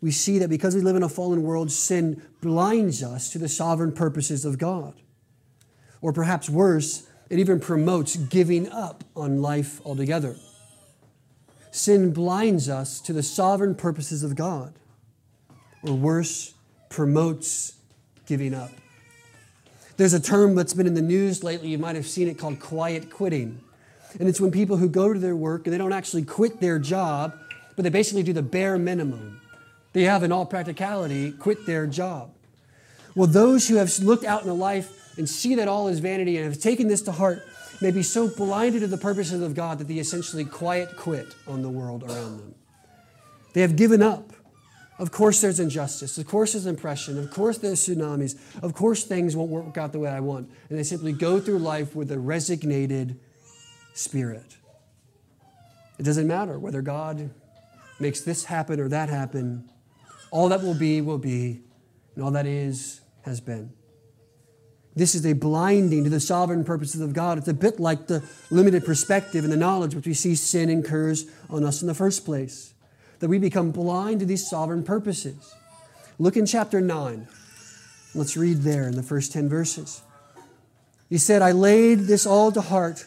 [0.00, 3.46] we see that because we live in a fallen world, sin blinds us to the
[3.46, 4.94] sovereign purposes of God.
[6.00, 10.34] Or perhaps worse, it even promotes giving up on life altogether.
[11.70, 14.74] Sin blinds us to the sovereign purposes of God.
[15.82, 16.54] Or worse,
[16.88, 17.74] promotes
[18.26, 18.70] giving up.
[19.96, 22.58] There's a term that's been in the news lately, you might have seen it called
[22.58, 23.60] quiet quitting.
[24.18, 26.78] And it's when people who go to their work and they don't actually quit their
[26.78, 27.34] job,
[27.76, 29.40] but they basically do the bare minimum.
[29.92, 32.30] They have, in all practicality, quit their job.
[33.14, 36.36] Well, those who have looked out in the life and see that all is vanity
[36.36, 37.42] and have taken this to heart
[37.80, 41.62] may be so blinded to the purposes of God that they essentially quiet quit on
[41.62, 42.54] the world around them.
[43.54, 44.32] They have given up.
[44.98, 46.18] Of course, there's injustice.
[46.18, 47.18] Of course, there's oppression.
[47.18, 48.38] Of course, there's tsunamis.
[48.62, 50.50] Of course, things won't work out the way I want.
[50.68, 53.18] And they simply go through life with a resignated
[53.94, 54.58] spirit.
[55.98, 57.30] It doesn't matter whether God
[57.98, 59.70] makes this happen or that happen.
[60.30, 61.62] All that will be, will be,
[62.14, 63.72] and all that is, has been.
[64.94, 67.38] This is a blinding to the sovereign purposes of God.
[67.38, 71.26] It's a bit like the limited perspective and the knowledge which we see sin incurs
[71.48, 72.74] on us in the first place,
[73.20, 75.54] that we become blind to these sovereign purposes.
[76.18, 77.28] Look in chapter 9.
[78.14, 80.02] Let's read there in the first 10 verses.
[81.08, 83.06] He said, I laid this all to heart,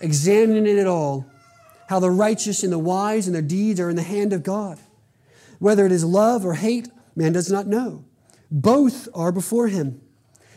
[0.00, 1.26] examining it all,
[1.88, 4.78] how the righteous and the wise and their deeds are in the hand of God.
[5.58, 8.04] Whether it is love or hate, man does not know.
[8.50, 10.00] Both are before him.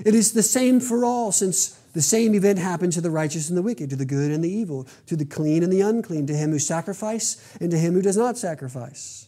[0.03, 3.57] It is the same for all, since the same event happened to the righteous and
[3.57, 6.35] the wicked, to the good and the evil, to the clean and the unclean, to
[6.35, 9.27] him who sacrifices and to him who does not sacrifice.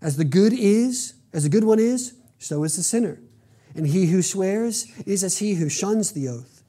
[0.00, 3.20] As the good is, as the good one is, so is the sinner.
[3.74, 6.62] And he who swears is as he who shuns the oath.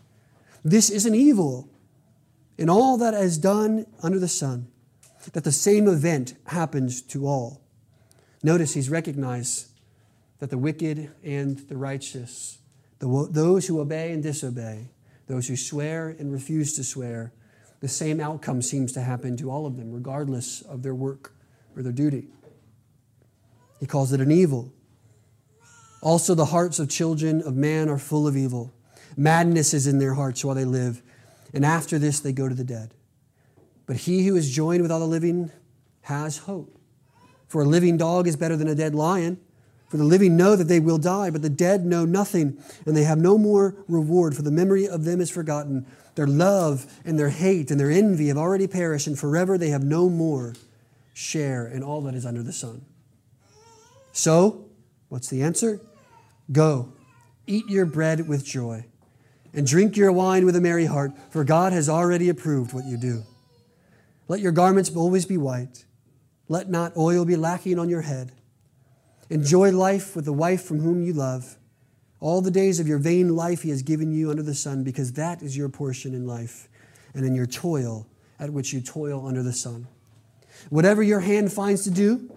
[0.63, 1.69] This is an evil
[2.57, 4.67] in all that is done under the sun,
[5.33, 7.61] that the same event happens to all.
[8.41, 9.67] Notice he's recognized
[10.39, 12.59] that the wicked and the righteous,
[12.99, 14.89] the, those who obey and disobey,
[15.27, 17.33] those who swear and refuse to swear,
[17.81, 21.33] the same outcome seems to happen to all of them, regardless of their work
[21.75, 22.27] or their duty.
[23.79, 24.71] He calls it an evil.
[26.01, 28.73] Also, the hearts of children of man are full of evil.
[29.17, 31.01] Madness is in their hearts while they live,
[31.53, 32.93] and after this they go to the dead.
[33.85, 35.51] But he who is joined with all the living
[36.01, 36.79] has hope.
[37.47, 39.39] For a living dog is better than a dead lion.
[39.87, 43.03] For the living know that they will die, but the dead know nothing, and they
[43.03, 45.85] have no more reward, for the memory of them is forgotten.
[46.15, 49.83] Their love and their hate and their envy have already perished, and forever they have
[49.83, 50.53] no more
[51.13, 52.83] share in all that is under the sun.
[54.11, 54.65] So,
[55.09, 55.79] what's the answer?
[56.51, 56.93] Go,
[57.47, 58.85] eat your bread with joy,
[59.53, 62.97] and drink your wine with a merry heart, for God has already approved what you
[62.97, 63.23] do.
[64.27, 65.85] Let your garments always be white
[66.47, 68.31] Let not oil be lacking on your head.
[69.29, 71.57] Enjoy life with the wife from whom you love.
[72.19, 75.13] All the days of your vain life he has given you under the sun, because
[75.13, 76.69] that is your portion in life
[77.13, 78.07] and in your toil
[78.39, 79.87] at which you toil under the sun.
[80.69, 82.31] Whatever your hand finds to do,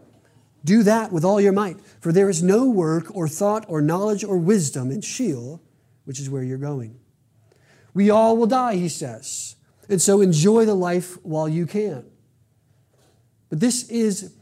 [0.65, 4.25] do that with all your might, for there is no work or thought or knowledge
[4.25, 5.61] or wisdom in Sheol,
[6.05, 6.99] which is where you're going.
[7.95, 9.57] We all will die, he says,
[9.89, 12.05] and so enjoy the life while you can.
[13.49, 14.35] But this is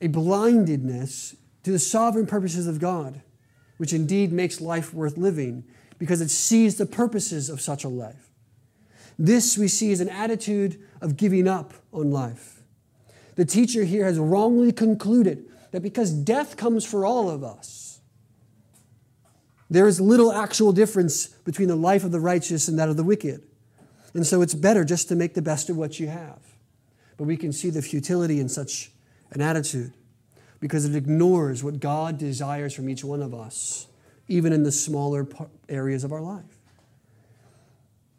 [0.00, 1.34] a blindedness
[1.66, 3.22] to the sovereign purposes of God,
[3.76, 5.64] which indeed makes life worth living
[5.98, 8.30] because it sees the purposes of such a life.
[9.18, 12.62] This we see as an attitude of giving up on life.
[13.34, 17.98] The teacher here has wrongly concluded that because death comes for all of us,
[19.68, 23.02] there is little actual difference between the life of the righteous and that of the
[23.02, 23.42] wicked.
[24.14, 26.38] And so it's better just to make the best of what you have.
[27.16, 28.92] But we can see the futility in such
[29.32, 29.92] an attitude
[30.60, 33.86] because it ignores what God desires from each one of us,
[34.28, 35.26] even in the smaller
[35.68, 36.44] areas of our life.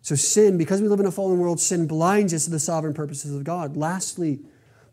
[0.02, 2.94] So, sin, because we live in a fallen world, sin blinds us to the sovereign
[2.94, 3.76] purposes of God.
[3.76, 4.40] Lastly,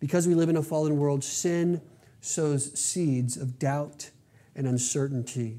[0.00, 1.80] because we live in a fallen world, sin
[2.20, 4.10] sows seeds of doubt
[4.56, 5.58] and uncertainty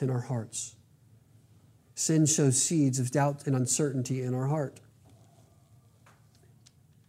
[0.00, 0.74] in our hearts.
[1.94, 4.80] Sin sows seeds of doubt and uncertainty in our heart.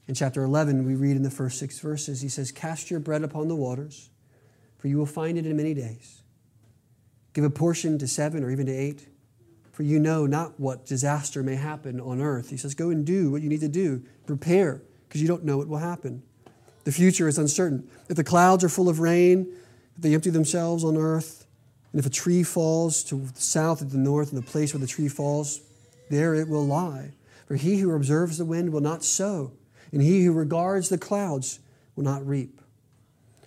[0.09, 3.23] In chapter 11, we read in the first six verses, he says, Cast your bread
[3.23, 4.09] upon the waters,
[4.79, 6.23] for you will find it in many days.
[7.33, 9.07] Give a portion to seven or even to eight,
[9.71, 12.49] for you know not what disaster may happen on earth.
[12.49, 14.01] He says, Go and do what you need to do.
[14.25, 16.23] Prepare, because you don't know what will happen.
[16.85, 17.87] The future is uncertain.
[18.09, 19.47] If the clouds are full of rain,
[19.95, 21.45] if they empty themselves on earth,
[21.91, 24.81] and if a tree falls to the south or the north, in the place where
[24.81, 25.61] the tree falls,
[26.09, 27.11] there it will lie.
[27.45, 29.51] For he who observes the wind will not sow
[29.91, 31.59] and he who regards the clouds
[31.95, 32.61] will not reap.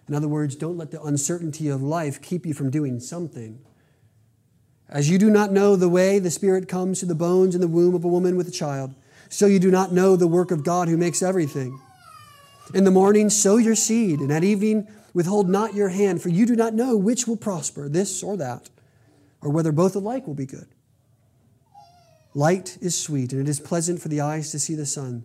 [0.09, 3.61] In other words, don't let the uncertainty of life keep you from doing something.
[4.89, 7.69] As you do not know the way the Spirit comes to the bones in the
[7.69, 8.95] womb of a woman with a child,
[9.31, 11.81] so you do not know the work of God who makes everything.
[12.75, 16.45] In the morning, sow your seed, and at evening, withhold not your hand, for you
[16.45, 18.69] do not know which will prosper, this or that,
[19.41, 20.69] or whether both alike will be good.
[22.35, 25.25] Light is sweet, and it is pleasant for the eyes to see the sun.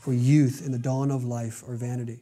[0.00, 2.20] for youth and the dawn of life are vanity.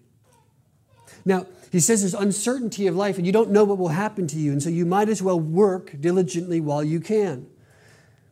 [1.24, 4.36] Now, he says there's uncertainty of life and you don't know what will happen to
[4.36, 7.46] you, and so you might as well work diligently while you can.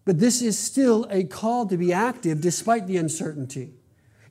[0.04, 3.74] But this is still a call to be active despite the uncertainty,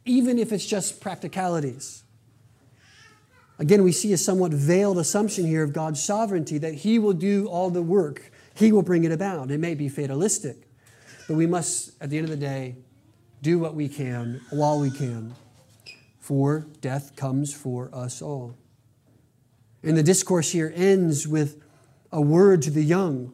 [0.05, 2.03] even if it's just practicalities.
[3.57, 7.47] Again, we see a somewhat veiled assumption here of God's sovereignty that He will do
[7.47, 9.49] all the work, He will bring it about.
[9.49, 10.57] It may be fatalistic,
[11.27, 12.75] but we must, at the end of the day,
[13.41, 15.35] do what we can while we can,
[16.19, 18.55] for death comes for us all.
[19.83, 21.61] And the discourse here ends with
[22.11, 23.33] a word to the young,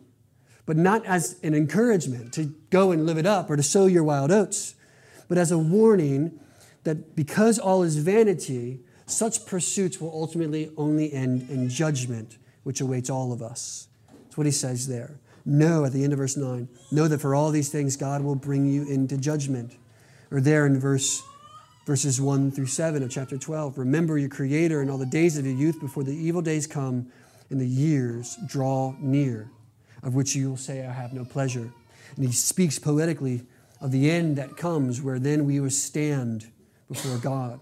[0.66, 4.04] but not as an encouragement to go and live it up or to sow your
[4.04, 4.76] wild oats,
[5.30, 6.40] but as a warning
[6.84, 13.10] that because all is vanity, such pursuits will ultimately only end in judgment, which awaits
[13.10, 13.88] all of us.
[14.24, 15.20] That's what he says there.
[15.46, 18.36] Know, at the end of verse 9, know that for all these things God will
[18.36, 19.78] bring you into judgment
[20.32, 21.24] or there in verse
[21.86, 25.46] verses 1 through 7 of chapter 12 remember your creator in all the days of
[25.46, 27.12] your youth before the evil days come
[27.50, 29.50] and the years draw near
[30.04, 31.72] of which you will say i have no pleasure
[32.16, 33.44] and he speaks poetically
[33.82, 36.52] of the end that comes where then we will stand
[36.88, 37.60] before god.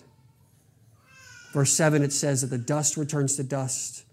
[1.54, 4.04] Verse 7 it says that the dust returns to dust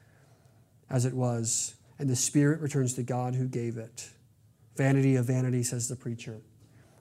[0.88, 4.08] as it was and the spirit returns to god who gave it.
[4.76, 6.40] Vanity of vanity says the preacher.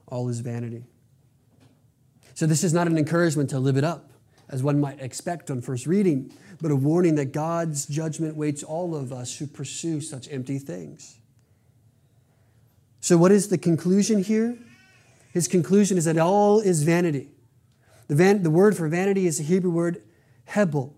[0.08, 0.84] All is vanity
[2.36, 4.10] so, this is not an encouragement to live it up,
[4.50, 6.30] as one might expect on first reading,
[6.60, 11.16] but a warning that God's judgment waits all of us who pursue such empty things.
[13.00, 14.58] So, what is the conclusion here?
[15.32, 17.30] His conclusion is that all is vanity.
[18.08, 20.02] The, van, the word for vanity is the Hebrew word
[20.44, 20.94] hebel,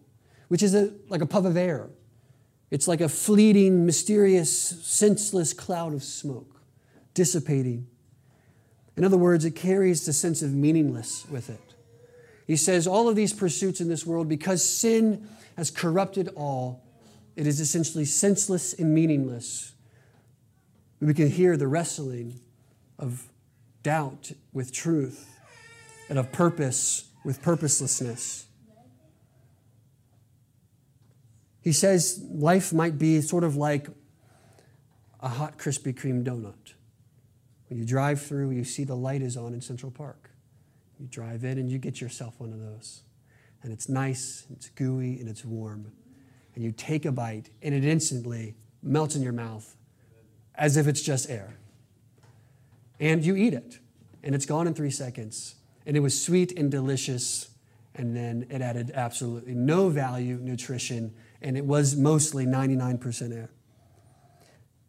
[0.49, 1.89] which is a, like a puff of air.
[2.73, 6.61] It's like a fleeting, mysterious, senseless cloud of smoke,
[7.15, 7.87] dissipating
[8.99, 11.75] in other words, it carries the sense of meaningless with it.
[12.49, 16.83] He says, All of these pursuits in this world, because sin has corrupted all,
[17.37, 19.73] it is essentially senseless and meaningless.
[21.01, 22.41] We can hear the wrestling
[22.99, 23.29] of
[23.85, 25.39] doubt with truth
[26.09, 28.47] and of purpose with purposelessness.
[31.61, 33.87] He says life might be sort of like
[35.21, 36.75] a hot Krispy Kreme donut.
[37.69, 40.31] When you drive through, you see the light is on in Central Park.
[40.99, 43.03] You drive in and you get yourself one of those.
[43.63, 45.93] And it's nice, it's gooey, and it's warm.
[46.55, 49.77] And you take a bite, and it instantly melts in your mouth
[50.55, 51.57] as if it's just air.
[52.99, 53.79] And you eat it,
[54.25, 55.55] and it's gone in three seconds.
[55.87, 57.49] And it was sweet and delicious,
[57.95, 63.51] and then it added absolutely no value, nutrition, and it was mostly 99% air.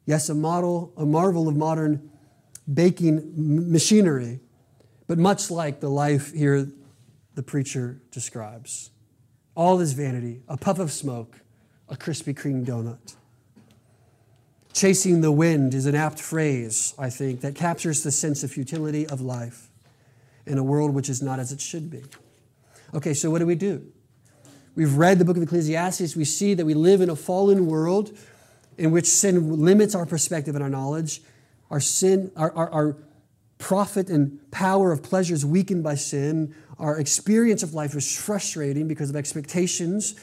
[0.05, 2.09] Yes, a model, a marvel of modern
[2.72, 4.39] baking machinery,
[5.07, 6.67] but much like the life here
[7.36, 8.91] the preacher describes.
[9.55, 11.41] All is vanity, a puff of smoke,
[11.88, 13.15] a Krispy Kreme donut.
[14.74, 19.07] Chasing the wind is an apt phrase, I think, that captures the sense of futility
[19.07, 19.70] of life
[20.45, 22.03] in a world which is not as it should be.
[22.93, 23.91] Okay, so what do we do?
[24.76, 26.15] We've read the book of Ecclesiastes.
[26.15, 28.17] We see that we live in a fallen world
[28.78, 31.22] in which sin limits our perspective and our knowledge.
[31.70, 32.97] Our sin, our, our, our
[33.57, 36.55] profit and power of pleasure is weakened by sin.
[36.80, 40.15] Our experience of life is frustrating because of expectations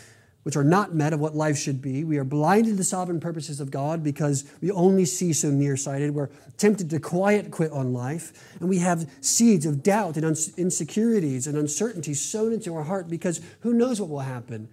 [0.46, 2.04] which are not met of what life should be.
[2.04, 6.14] We are blinded to the sovereign purposes of God because we only see so nearsighted.
[6.14, 8.54] We're tempted to quiet quit on life.
[8.60, 10.24] And we have seeds of doubt and
[10.56, 14.68] insecurities and uncertainty sown into our heart because who knows what will happen?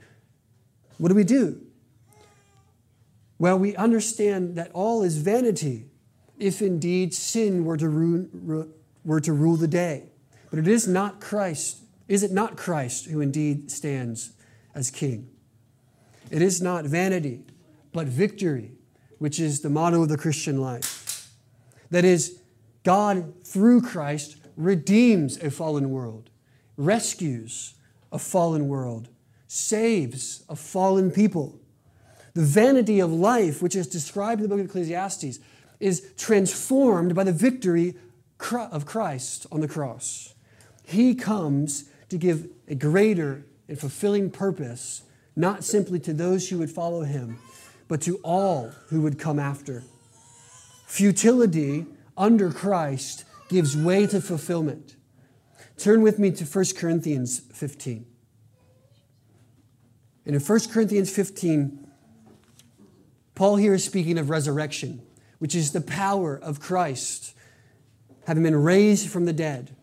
[1.00, 1.60] What do we do?
[3.40, 5.88] Well, we understand that all is vanity
[6.38, 8.68] if indeed sin were to, rule,
[9.04, 10.10] were to rule the day.
[10.50, 11.84] But it is not Christ.
[12.08, 14.34] Is it not Christ who indeed stands
[14.76, 15.30] as king?
[16.30, 17.44] It is not vanity,
[17.92, 18.72] but victory,
[19.20, 21.30] which is the motto of the Christian life.
[21.92, 22.40] That is,
[22.84, 26.30] God, through Christ, redeems a fallen world,
[26.78, 27.76] rescues
[28.12, 29.10] a fallen world,
[29.48, 31.60] saves a fallen people.
[32.34, 35.40] The vanity of life, which is described in the book of Ecclesiastes,
[35.84, 37.94] is transformed by the victory
[38.54, 40.34] of Christ on the cross.
[40.86, 45.04] He comes to give a greater and fulfilling purpose
[45.36, 47.38] not simply to those who would follow him,
[47.90, 49.84] but to all who would come after.
[50.88, 54.96] Futility under Christ gives way to fulfillment.
[55.78, 58.06] Turn with me to 1 Corinthians 15.
[60.26, 61.88] And in 1 Corinthians 15,
[63.36, 65.02] Paul here is speaking of resurrection,
[65.44, 67.36] which is the power of Christ
[68.28, 69.76] having been raised from the dead.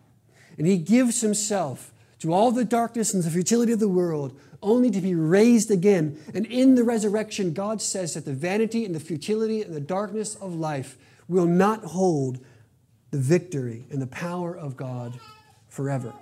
[0.56, 4.90] And he gives himself to all the darkness and the futility of the world only
[4.90, 6.18] to be raised again.
[6.32, 10.34] And in the resurrection, God says that the vanity and the futility and the darkness
[10.34, 10.96] of life
[11.28, 12.42] will not hold
[13.10, 15.20] the victory and the power of God
[15.68, 16.14] forever.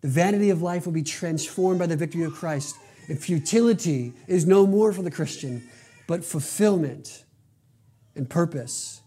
[0.00, 2.74] The vanity of life will be transformed by the victory of Christ.
[3.10, 5.68] And futility is no more for the Christian,
[6.06, 7.24] but fulfillment
[8.14, 9.02] and purpose.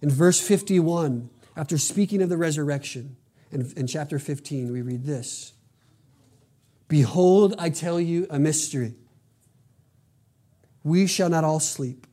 [0.00, 3.16] In verse 51, after speaking of the resurrection,
[3.50, 5.52] in, in chapter 15, we read this
[6.88, 8.94] Behold, I tell you a mystery.
[10.84, 12.06] We shall not all sleep,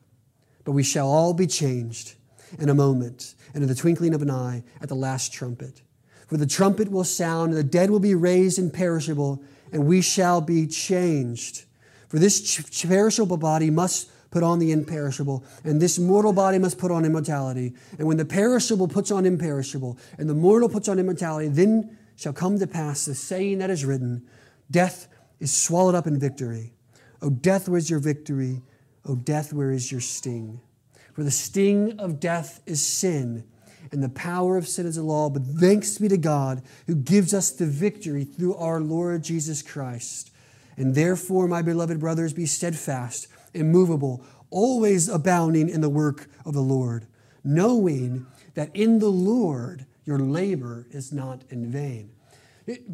[0.63, 2.15] but we shall all be changed
[2.57, 5.81] in a moment, and in the twinkling of an eye, at the last trumpet.
[6.27, 10.41] For the trumpet will sound, and the dead will be raised imperishable, and we shall
[10.41, 11.65] be changed.
[12.07, 16.91] For this perishable body must put on the imperishable, and this mortal body must put
[16.91, 17.73] on immortality.
[17.97, 22.33] And when the perishable puts on imperishable, and the mortal puts on immortality, then shall
[22.33, 24.27] come to pass the saying that is written
[24.69, 25.07] Death
[25.39, 26.73] is swallowed up in victory.
[27.21, 28.61] O death, where is your victory?
[29.05, 30.59] O death, where is your sting?
[31.13, 33.43] For the sting of death is sin,
[33.91, 35.29] and the power of sin is the law.
[35.29, 40.31] But thanks be to God who gives us the victory through our Lord Jesus Christ.
[40.77, 46.61] And therefore, my beloved brothers, be steadfast, immovable, always abounding in the work of the
[46.61, 47.05] Lord,
[47.43, 48.25] knowing
[48.55, 52.11] that in the Lord your labor is not in vain.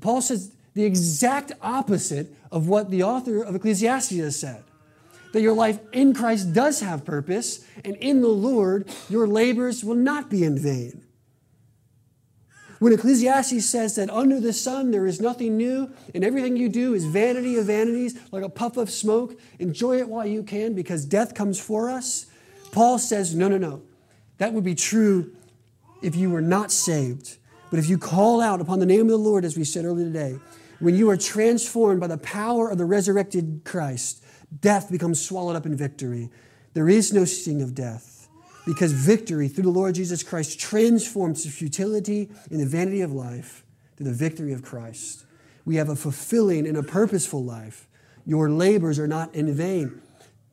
[0.01, 4.63] Paul says, the exact opposite of what the author of Ecclesiastes said.
[5.31, 9.95] That your life in Christ does have purpose, and in the Lord, your labors will
[9.95, 11.04] not be in vain.
[12.79, 16.93] When Ecclesiastes says that under the sun there is nothing new, and everything you do
[16.93, 21.05] is vanity of vanities, like a puff of smoke, enjoy it while you can because
[21.05, 22.25] death comes for us,
[22.71, 23.83] Paul says, no, no, no.
[24.37, 25.33] That would be true
[26.01, 27.37] if you were not saved.
[27.69, 30.05] But if you call out upon the name of the Lord, as we said earlier
[30.05, 30.37] today,
[30.79, 34.23] when you are transformed by the power of the resurrected Christ,
[34.59, 36.29] death becomes swallowed up in victory.
[36.73, 38.14] There is no sting of death
[38.65, 43.63] because victory through the Lord Jesus Christ transforms the futility and the vanity of life
[43.97, 45.25] to the victory of Christ.
[45.65, 47.87] We have a fulfilling and a purposeful life.
[48.25, 50.01] Your labors are not in vain.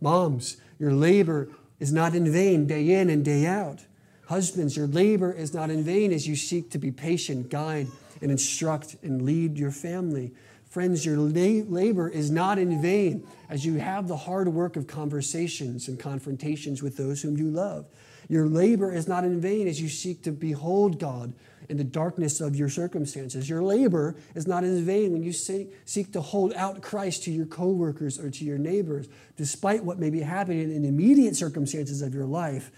[0.00, 1.48] Moms, your labor
[1.80, 3.84] is not in vain day in and day out.
[4.28, 7.88] Husbands, your labor is not in vain as you seek to be patient, guide,
[8.20, 10.32] and instruct and lead your family.
[10.72, 15.86] Friends, your labor is not in vain as you have the hard work of conversations
[15.86, 17.84] and confrontations with those whom you love.
[18.26, 21.34] Your labor is not in vain as you seek to behold God
[21.68, 23.50] in the darkness of your circumstances.
[23.50, 27.44] Your labor is not in vain when you seek to hold out Christ to your
[27.44, 32.24] coworkers or to your neighbors, despite what may be happening in immediate circumstances of your
[32.24, 32.70] life.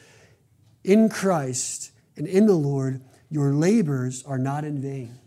[0.82, 5.20] In Christ and in the Lord, your labors are not in vain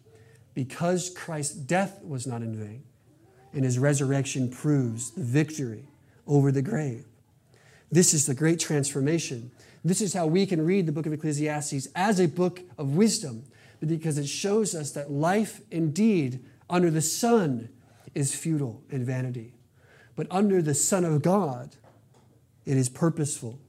[0.57, 2.81] because Christ's death was not in vain,
[3.53, 5.87] and his resurrection proves the victory
[6.25, 7.05] over the grave.
[7.91, 9.51] This is the great transformation.
[9.85, 13.43] This is how we can read the book of Ecclesiastes as a book of wisdom,
[13.85, 17.69] because it shows us that life indeed under the sun
[18.15, 19.53] is futile and vanity.
[20.15, 21.75] But under the Son of God,
[22.65, 23.59] it is purposeful,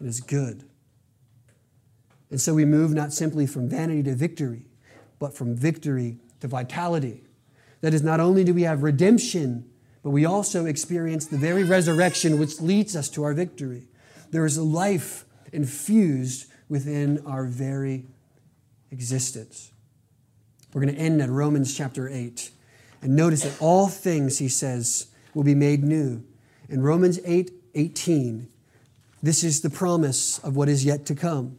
[0.00, 0.64] it is good.
[2.30, 4.64] And so we move not simply from vanity to victory,
[5.22, 7.22] but from victory to vitality.
[7.80, 9.70] That is, not only do we have redemption,
[10.02, 13.86] but we also experience the very resurrection which leads us to our victory.
[14.32, 18.04] There is a life infused within our very
[18.90, 19.70] existence.
[20.74, 22.50] We're going to end at Romans chapter 8.
[23.02, 26.24] And notice that all things, he says, will be made new.
[26.68, 28.48] In Romans 8 18,
[29.22, 31.58] this is the promise of what is yet to come.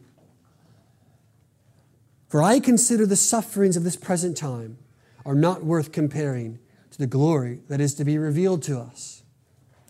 [2.28, 4.78] For I consider the sufferings of this present time
[5.24, 6.58] are not worth comparing
[6.90, 9.22] to the glory that is to be revealed to us.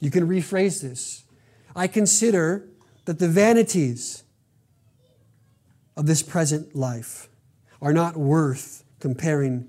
[0.01, 1.25] You can rephrase this.
[1.75, 2.69] I consider
[3.05, 4.25] that the vanities
[5.97, 7.29] of this present life
[7.81, 9.69] are not worth comparing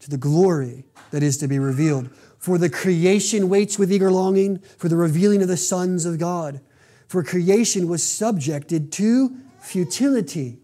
[0.00, 2.10] to the glory that is to be revealed.
[2.38, 6.60] For the creation waits with eager longing for the revealing of the sons of God.
[7.06, 10.58] For creation was subjected to futility,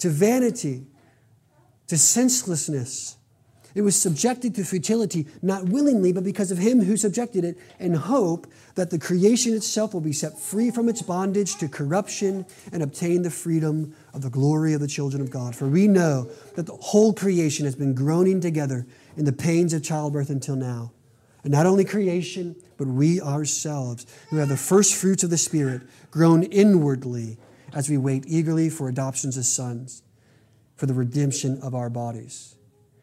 [0.00, 0.86] to vanity
[1.86, 3.16] to senselessness.
[3.74, 7.94] It was subjected to futility, not willingly, but because of him who subjected it, in
[7.94, 12.82] hope that the creation itself will be set free from its bondage to corruption and
[12.82, 15.54] obtain the freedom of the glory of the children of God.
[15.54, 18.86] For we know that the whole creation has been groaning together
[19.16, 20.92] in the pains of childbirth until now.
[21.44, 25.82] And not only creation, but we ourselves, who have the first fruits of the Spirit,
[26.10, 27.38] groan inwardly
[27.74, 30.02] as we wait eagerly for adoptions as sons
[30.76, 32.56] for the redemption of our bodies.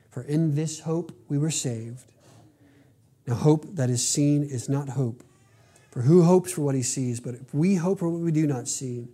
[0.09, 2.11] For in this hope we were saved.
[3.28, 5.24] Now, hope that is seen is not hope.
[5.91, 7.20] For who hopes for what he sees?
[7.20, 9.07] But if we hope for what we do not see,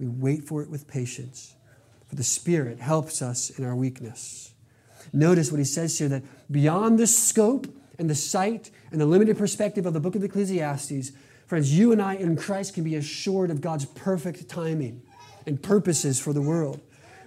[0.00, 1.54] we wait for it with patience.
[2.08, 4.54] For the Spirit helps us in our weakness.
[5.12, 7.66] Notice what he says here that beyond the scope
[7.98, 11.12] and the sight and the limited perspective of the book of Ecclesiastes,
[11.48, 15.02] friends, you and I in Christ can be assured of God's perfect timing
[15.46, 16.80] and purposes for the world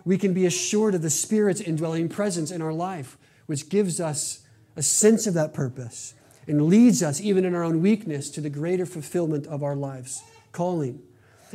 [0.04, 4.46] we can be assured of the Spirit's indwelling presence in our life, which gives us
[4.76, 6.14] a sense of that purpose
[6.48, 10.24] and leads us, even in our own weakness, to the greater fulfillment of our lives'
[10.52, 11.02] calling.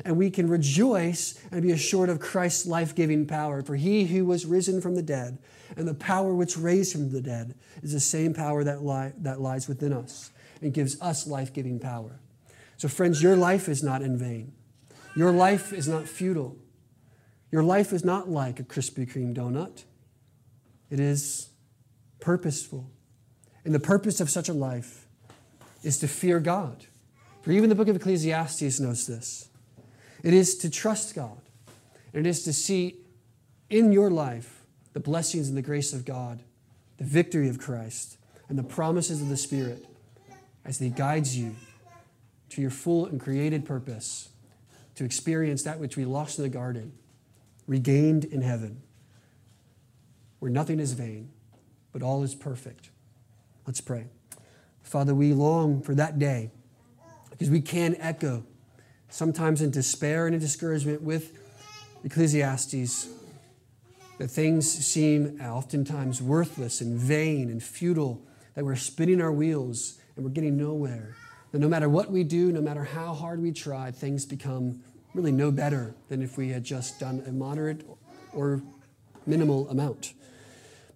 [0.05, 3.63] And we can rejoice and be assured of Christ's life giving power.
[3.63, 5.39] For he who was risen from the dead
[5.77, 9.41] and the power which raised from the dead is the same power that, li- that
[9.41, 12.21] lies within us and gives us life giving power.
[12.77, 14.53] So, friends, your life is not in vain.
[15.15, 16.57] Your life is not futile.
[17.51, 19.85] Your life is not like a Krispy Kreme donut,
[20.91, 21.51] it is
[22.21, 22.91] purposeful.
[23.65, 25.07] And the purpose of such a life
[25.83, 26.87] is to fear God.
[27.43, 29.49] For even the book of Ecclesiastes knows this.
[30.23, 31.41] It is to trust God,
[32.13, 32.99] and it is to see
[33.71, 36.43] in your life the blessings and the grace of God,
[36.99, 38.19] the victory of Christ,
[38.49, 39.87] and the promises of the Spirit
[40.65, 41.57] as He guides you
[42.57, 44.31] to your full and created purpose
[44.95, 46.91] to experience that which we lost in the garden
[47.67, 48.81] regained in heaven,
[50.39, 51.29] where nothing is vain,
[51.93, 52.89] but all is perfect.
[53.67, 54.07] Let's pray.
[54.83, 56.51] Father, we long for that day
[57.29, 58.43] because we can echo,
[59.11, 61.39] sometimes in despair and in discouragement, with
[62.05, 63.09] Ecclesiastes,
[64.17, 68.23] that things seem oftentimes worthless and vain and futile,
[68.55, 71.17] that we're spinning our wheels and we're getting nowhere.
[71.53, 74.81] That no matter what we do, no matter how hard we try, things become
[75.15, 77.87] really no better than if we had just done a moderate
[78.33, 78.63] or
[79.27, 80.13] minimal amount.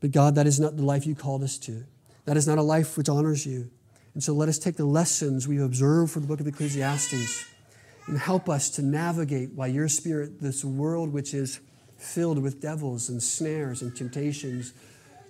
[0.01, 1.85] But God, that is not the life you called us to.
[2.25, 3.71] That is not a life which honors you.
[4.15, 7.47] And so let us take the lessons we've observed from the book of Ecclesiastes
[8.07, 11.61] and help us to navigate by your Spirit this world which is
[11.97, 14.73] filled with devils and snares and temptations,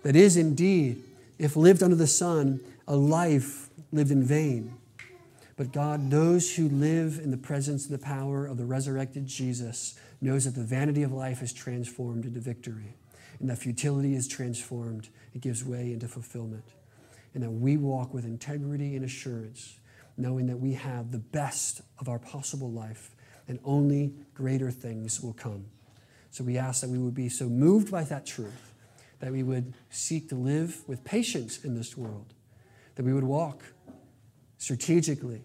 [0.02, 1.02] that is indeed,
[1.38, 4.74] if lived under the sun, a life lived in vain.
[5.61, 9.94] But God, those who live in the presence and the power of the resurrected Jesus
[10.22, 12.94] knows that the vanity of life is transformed into victory,
[13.38, 16.64] and that futility is transformed, it gives way into fulfillment.
[17.34, 19.78] And that we walk with integrity and assurance,
[20.16, 23.14] knowing that we have the best of our possible life,
[23.46, 25.66] and only greater things will come.
[26.30, 28.72] So we ask that we would be so moved by that truth
[29.18, 32.32] that we would seek to live with patience in this world,
[32.94, 33.62] that we would walk
[34.56, 35.42] strategically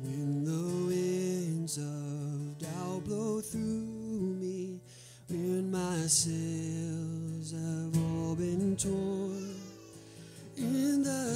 [0.00, 4.80] when the winds of doubt blow through me
[5.28, 6.57] my sails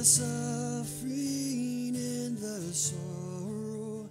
[0.03, 4.09] the suffering and the sorrow.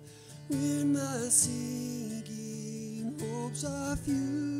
[0.48, 4.51] When my sinking hopes are few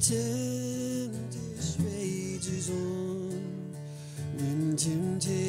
[0.00, 3.74] tempest rages on.
[4.36, 5.47] When temptation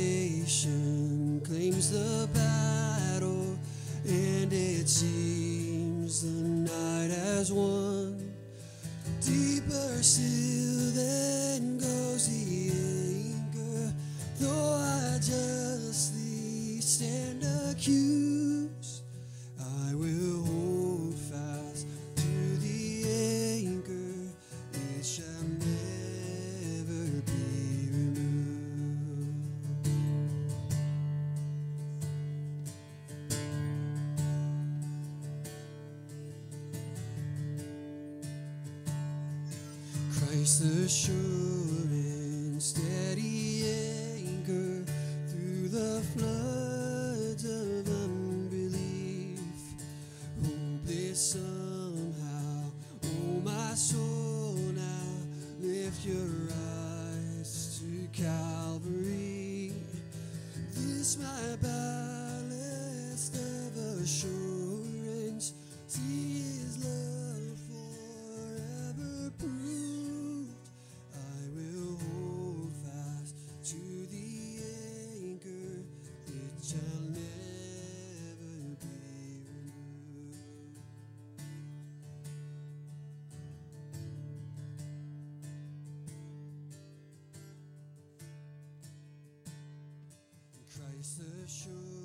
[40.89, 41.28] sure
[90.99, 91.98] The sure